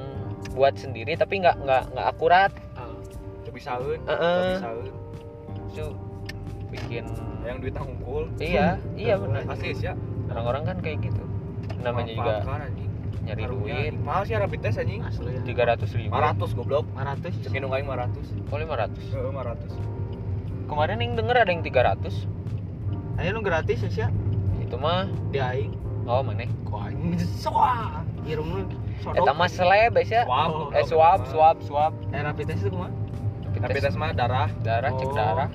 buat 0.58 0.74
sendiri 0.74 1.14
tapi 1.14 1.38
nggak 1.38 1.62
nggak 1.62 1.82
nggak 1.94 2.08
akurat 2.10 2.52
Oh. 2.78 2.94
Teu 3.42 3.50
bisaeun, 3.50 3.98
Heeh. 4.06 4.38
teu 4.38 4.54
bisaeun. 4.54 4.86
itu 5.68 5.86
bikin 6.68 7.04
Yang 7.46 7.56
duitnya 7.64 7.82
ngumpul. 7.84 8.22
iya 8.38 8.76
iya 9.08 9.14
benar. 9.16 9.42
Asli 9.48 9.72
ya. 9.78 9.96
orang-orang 10.28 10.62
kan 10.68 10.76
kayak 10.84 10.98
gitu. 11.08 11.22
Namanya 11.80 12.12
juga 12.12 12.34
anjing. 12.44 12.88
nyari 13.24 13.44
duit. 13.44 13.92
mahal 14.00 14.22
sih 14.24 14.36
rapid 14.36 14.60
test 14.60 14.76
anjing. 14.80 15.00
Asli. 15.04 15.32
ya 15.32 15.40
tiga 15.44 15.62
ratus 15.68 15.90
ribu. 15.96 16.12
500 16.12 16.56
goblok. 16.56 16.84
500 16.96 17.44
cek 17.44 17.52
indung 17.56 17.72
aing 17.72 17.88
500 17.88 18.52
oh 18.52 18.56
lima 18.60 18.74
ratus? 18.76 19.04
Heeh, 19.12 19.32
500 19.32 19.98
kemarin 20.68 21.00
yang 21.00 21.16
denger 21.16 21.36
ada 21.40 21.50
yang 21.50 21.64
tiga 21.64 21.80
ratus. 21.88 22.28
Ayo 23.16 23.34
nu 23.34 23.40
gratis 23.42 23.82
ya 23.82 23.90
Sia. 23.90 24.08
itu 24.60 24.76
mah 24.76 25.08
di 25.32 25.40
aing. 25.40 25.72
Oh 26.04 26.20
mana? 26.20 26.44
Kok 26.68 26.80
aing 26.92 27.16
soa 27.40 28.04
irung 28.28 28.48
nu 28.52 28.60
Eta 28.98 29.32
mah 29.32 29.48
seleb 29.48 29.96
ya 30.04 30.28
swab. 30.28 30.76
Eh 30.76 30.84
swab 30.84 31.20
swab. 31.32 31.56
swab. 31.64 31.92
Eh 32.12 32.20
rapid 32.20 32.52
test 32.52 32.68
itu 32.68 32.70
kumaha 32.70 32.92
rapid 33.58 33.80
test 33.80 33.96
mah 33.96 34.12
darah. 34.12 34.52
Darah 34.60 34.92
cek 34.92 35.08
Oh. 35.08 35.48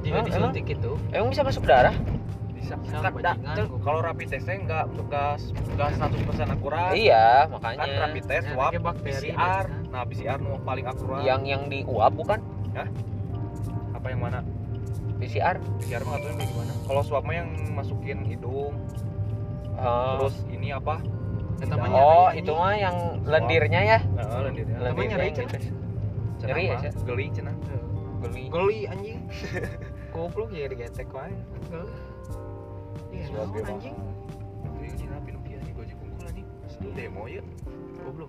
Darah 0.00 0.08
juga 0.08 0.16
Emang- 0.16 0.52
disuntik 0.52 0.66
itu. 0.72 0.92
Emang 1.12 1.28
bisa 1.28 1.42
masuk 1.44 1.64
darah? 1.68 1.94
Bisa 2.56 2.74
Bisa, 2.80 3.02
Kan, 3.02 3.66
kalau 3.82 3.98
rapid 3.98 4.28
testnya 4.30 4.54
nggak 4.62 4.84
nggak 4.94 5.32
nggak 5.74 5.88
100% 5.98 6.54
akurat. 6.54 6.94
Iya 6.94 7.50
kan 7.50 7.58
makanya 7.58 7.98
rapid 8.06 8.24
test 8.30 8.46
Ya, 8.46 8.52
swab 8.54 8.72
bakteri, 8.78 9.28
PCR 9.34 9.64
nah 9.90 10.02
PCR 10.06 10.38
nu 10.38 10.54
paling 10.62 10.86
akurat. 10.86 11.22
Yang 11.26 11.42
yang 11.50 11.62
di 11.66 11.78
uap 11.82 12.12
bukan? 12.14 12.38
Apa 13.90 14.06
yang 14.06 14.20
mana? 14.22 14.46
PCR 15.18 15.58
PCR 15.82 16.02
mah 16.06 16.22
kayak 16.22 16.46
gimana. 16.46 16.72
Kalau 16.86 17.02
swab 17.02 17.26
mah 17.26 17.34
yang 17.42 17.48
masukin 17.74 18.22
hidung. 18.22 18.78
Oh. 19.80 20.28
terus 20.28 20.44
ini 20.52 20.70
apa? 20.70 21.00
Eta 21.58 21.74
mah 21.74 21.88
oh 21.90 22.28
itu 22.36 22.52
mah 22.54 22.76
yang 22.76 22.96
lendirnya 23.26 23.80
ya? 23.82 23.98
Nah, 24.14 24.46
lendirnya. 24.46 24.76
Lendirnya 24.78 25.16
nyeri, 25.16 25.28
nyeri 26.40 26.64
ya, 26.70 26.78
geli 27.04 27.26
cenah 27.34 27.54
geli. 28.20 28.44
Geli 28.52 28.78
anjing 28.86 29.18
goblok 30.20 30.52
ya 30.52 30.68
digetek 30.68 31.08
wae. 31.16 31.32
Iya 33.08 33.26
naon, 33.32 33.48
ge 33.56 33.60
mahal. 33.64 33.72
anjing 33.72 33.96
Tapi 34.60 34.84
ini 34.92 35.04
napi 35.08 35.28
nu 35.32 35.40
kieu 35.48 35.72
gojek 35.72 35.96
unggul 35.96 36.24
anjing. 36.28 36.46
Demo 36.92 37.24
ya. 37.24 37.42
Goblok 38.04 38.28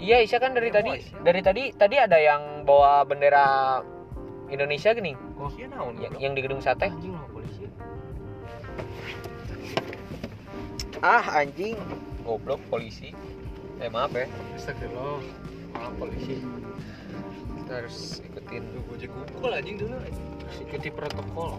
iya 0.00 0.16
Isya 0.24 0.40
kan 0.40 0.56
dari 0.56 0.72
Demo, 0.72 0.76
tadi 0.80 0.90
Isya. 0.96 1.16
dari 1.20 1.40
tadi 1.44 1.62
tadi 1.76 1.96
ada 2.00 2.16
yang 2.16 2.64
bawa 2.64 3.04
bendera 3.04 3.80
Indonesia 4.48 4.96
gini. 4.96 5.12
Oh 5.36 5.52
iya 5.52 5.68
naon 5.68 6.00
yang, 6.00 6.14
yang 6.16 6.32
di 6.32 6.40
gedung 6.40 6.64
sate. 6.64 6.88
Anjing 6.88 7.12
lo 7.12 7.28
polisi. 7.28 7.64
Ah 11.04 11.24
anjing. 11.36 11.76
Goblok 12.24 12.64
polisi. 12.72 13.12
Eh 13.84 13.92
maaf 13.92 14.16
ya. 14.16 14.24
Astagfirullah. 14.56 15.20
Malah 15.76 15.92
polisi 16.00 16.40
harus 17.70 18.22
ikutin. 18.22 18.62
Gojek 18.86 19.10
unggul 19.10 19.52
anjing 19.54 19.76
dulu. 19.80 19.96
Harus 19.98 20.58
ikuti 20.62 20.88
protokol. 20.94 21.58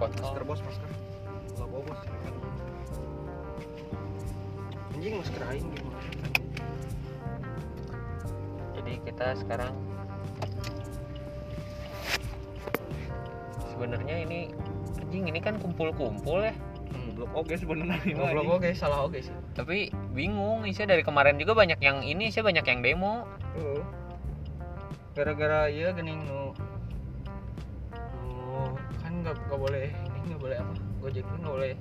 Masker 0.00 0.42
bos 0.48 0.60
masker. 0.64 0.90
Nggak 1.56 1.68
bawa 1.68 1.82
bos. 1.84 2.00
Anjing 4.92 5.18
masker 5.18 5.42
aing 5.50 5.66
gimana 5.74 5.98
jadi 8.82 8.98
kita 9.06 9.26
sekarang 9.38 9.74
sebenarnya 13.70 14.26
ini 14.26 14.50
anjing 14.98 15.30
ini 15.30 15.38
kan 15.38 15.58
kumpul-kumpul 15.62 16.42
ya. 16.42 16.54
Goblok. 16.92 17.30
Oke 17.34 17.54
sebenarnya. 17.56 17.98
Ini 18.04 18.18
mah, 18.18 18.34
goblok 18.34 18.62
oke 18.62 18.70
salah 18.74 19.06
oke 19.06 19.22
sih. 19.22 19.34
Tapi 19.54 19.94
bingung 20.12 20.66
Isya 20.66 20.86
dari 20.86 21.06
kemarin 21.06 21.38
juga 21.38 21.54
banyak 21.54 21.78
yang 21.78 22.02
ini 22.02 22.30
Isya 22.30 22.42
banyak 22.42 22.66
yang 22.66 22.80
demo. 22.82 23.26
Heeh. 23.54 23.82
Gara-gara 25.12 25.68
iya 25.68 25.92
gening 25.92 26.24
nu. 26.24 26.56
Nu 28.24 28.72
kan 29.00 29.12
nggak 29.20 29.36
nggak 29.36 29.60
boleh 29.60 29.88
ini 29.92 30.18
nggak 30.32 30.40
boleh 30.40 30.56
apa? 30.56 30.72
Gojek 31.02 31.24
itu 31.24 31.34
nggak 31.36 31.54
boleh. 31.54 31.72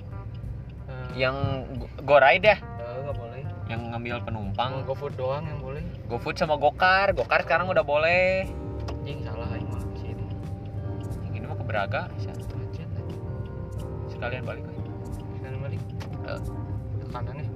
Eh, 0.91 1.07
yang 1.15 1.35
go- 1.79 1.93
go 2.03 2.15
ride 2.19 2.43
ya? 2.43 2.57
eh, 2.59 2.95
nggak 3.07 3.15
boleh. 3.15 3.41
Yang 3.71 3.81
ngambil 3.87 4.15
penumpang? 4.27 4.71
GoFood 4.83 5.13
doang 5.15 5.47
yang 5.47 5.59
boleh. 5.63 5.83
GoFood 6.11 6.35
sama 6.35 6.59
Gokar. 6.59 7.15
Gokar 7.15 7.47
sekarang 7.47 7.71
udah 7.71 7.85
boleh. 7.85 8.51
Anjing 8.91 9.23
salah 9.23 9.47
aing 9.55 9.67
mah 9.71 9.81
sih 9.95 10.11
ini 10.11 10.25
yang 11.23 11.33
ini 11.33 11.45
mau 11.47 11.55
ke 11.55 11.65
Braga 11.65 12.11
anjing. 12.11 12.35
sekalian 14.11 14.43
balik. 14.45 14.61
We. 14.67 14.75
Sekali 15.33 15.55
balik? 15.57 15.81
Eh. 16.29 16.41
ke 17.01 17.05
kanan 17.09 17.35
ya 17.35 17.47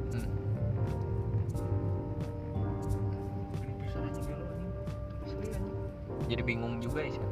jadi 6.35 6.43
bingung 6.43 6.83
juga 6.83 6.99
Isya. 6.99 7.23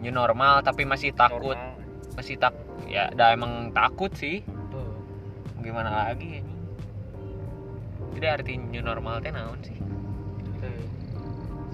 new 0.00 0.08
normal 0.08 0.64
tapi 0.64 0.88
masih 0.88 1.12
takut. 1.12 1.52
Normal. 1.60 1.76
masih 2.16 2.40
tak 2.40 2.56
ya 2.88 3.12
udah 3.12 3.36
emang 3.36 3.68
takut 3.76 4.08
sih. 4.16 4.40
Tuh. 4.72 4.96
gimana 5.60 6.08
lagi 6.08 6.40
ini? 6.40 6.54
Jadi 8.16 8.26
arti 8.26 8.52
new 8.56 8.80
normal 8.80 9.20
teh 9.20 9.28
naon 9.28 9.60
sih? 9.60 9.76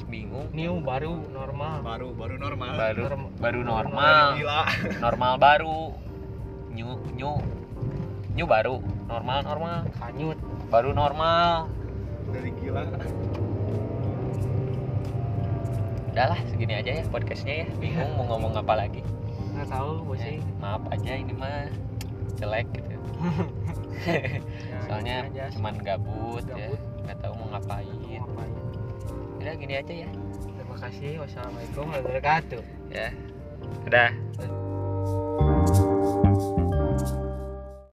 Bingung. 0.07 0.47
New 0.55 0.79
baru 0.83 1.19
normal. 1.31 1.83
Baru 1.83 2.15
baru 2.15 2.35
normal. 2.39 2.75
Baru 2.79 3.03
Norm- 3.11 3.31
baru 3.39 3.61
normal. 3.63 3.87
normal. 3.91 4.27
Gila. 4.39 4.61
Normal 5.07 5.33
baru. 5.39 5.79
New 6.71 6.91
new 7.15 7.33
new 8.35 8.47
baru. 8.47 8.79
Normal 9.07 9.39
normal. 9.43 9.77
Kanyut. 9.99 10.39
Baru 10.71 10.91
normal. 10.91 11.71
Dari 12.31 12.51
gila 12.59 12.83
udahlah 16.17 16.41
segini 16.49 16.73
aja 16.75 16.91
ya 16.97 17.05
podcastnya 17.07 17.55
ya 17.61 17.67
bingung 17.77 18.09
mau 18.17 18.25
ngomong 18.27 18.57
apa 18.57 18.73
lagi 18.75 19.05
nggak 19.53 19.69
tahu 19.69 20.01
gue 20.03 20.17
sih 20.17 20.37
Eh, 20.37 20.57
maaf 20.57 20.81
aja 20.89 21.13
ini 21.13 21.33
mah 21.33 21.69
jelek 22.37 22.65
gitu 22.73 22.97
Ya, 24.07 24.21
soalnya 24.85 25.17
gini 25.25 25.41
aja. 25.41 25.45
cuman 25.57 25.75
gabut, 25.81 26.45
ya 26.47 26.69
Gabut. 26.69 26.81
nggak 27.03 27.17
tahu 27.21 27.33
mau 27.35 27.47
ngapain 27.53 27.89
Mau 27.89 28.29
ngapain. 28.29 28.53
udah 29.37 29.55
gini 29.57 29.75
aja 29.75 29.93
ya 30.05 30.09
terima 30.57 30.77
kasih 30.79 31.11
wassalamualaikum 31.19 31.85
warahmatullahi 31.85 32.05
wabarakatuh 32.17 32.63
ya 32.89 33.09
udah. 33.85 34.09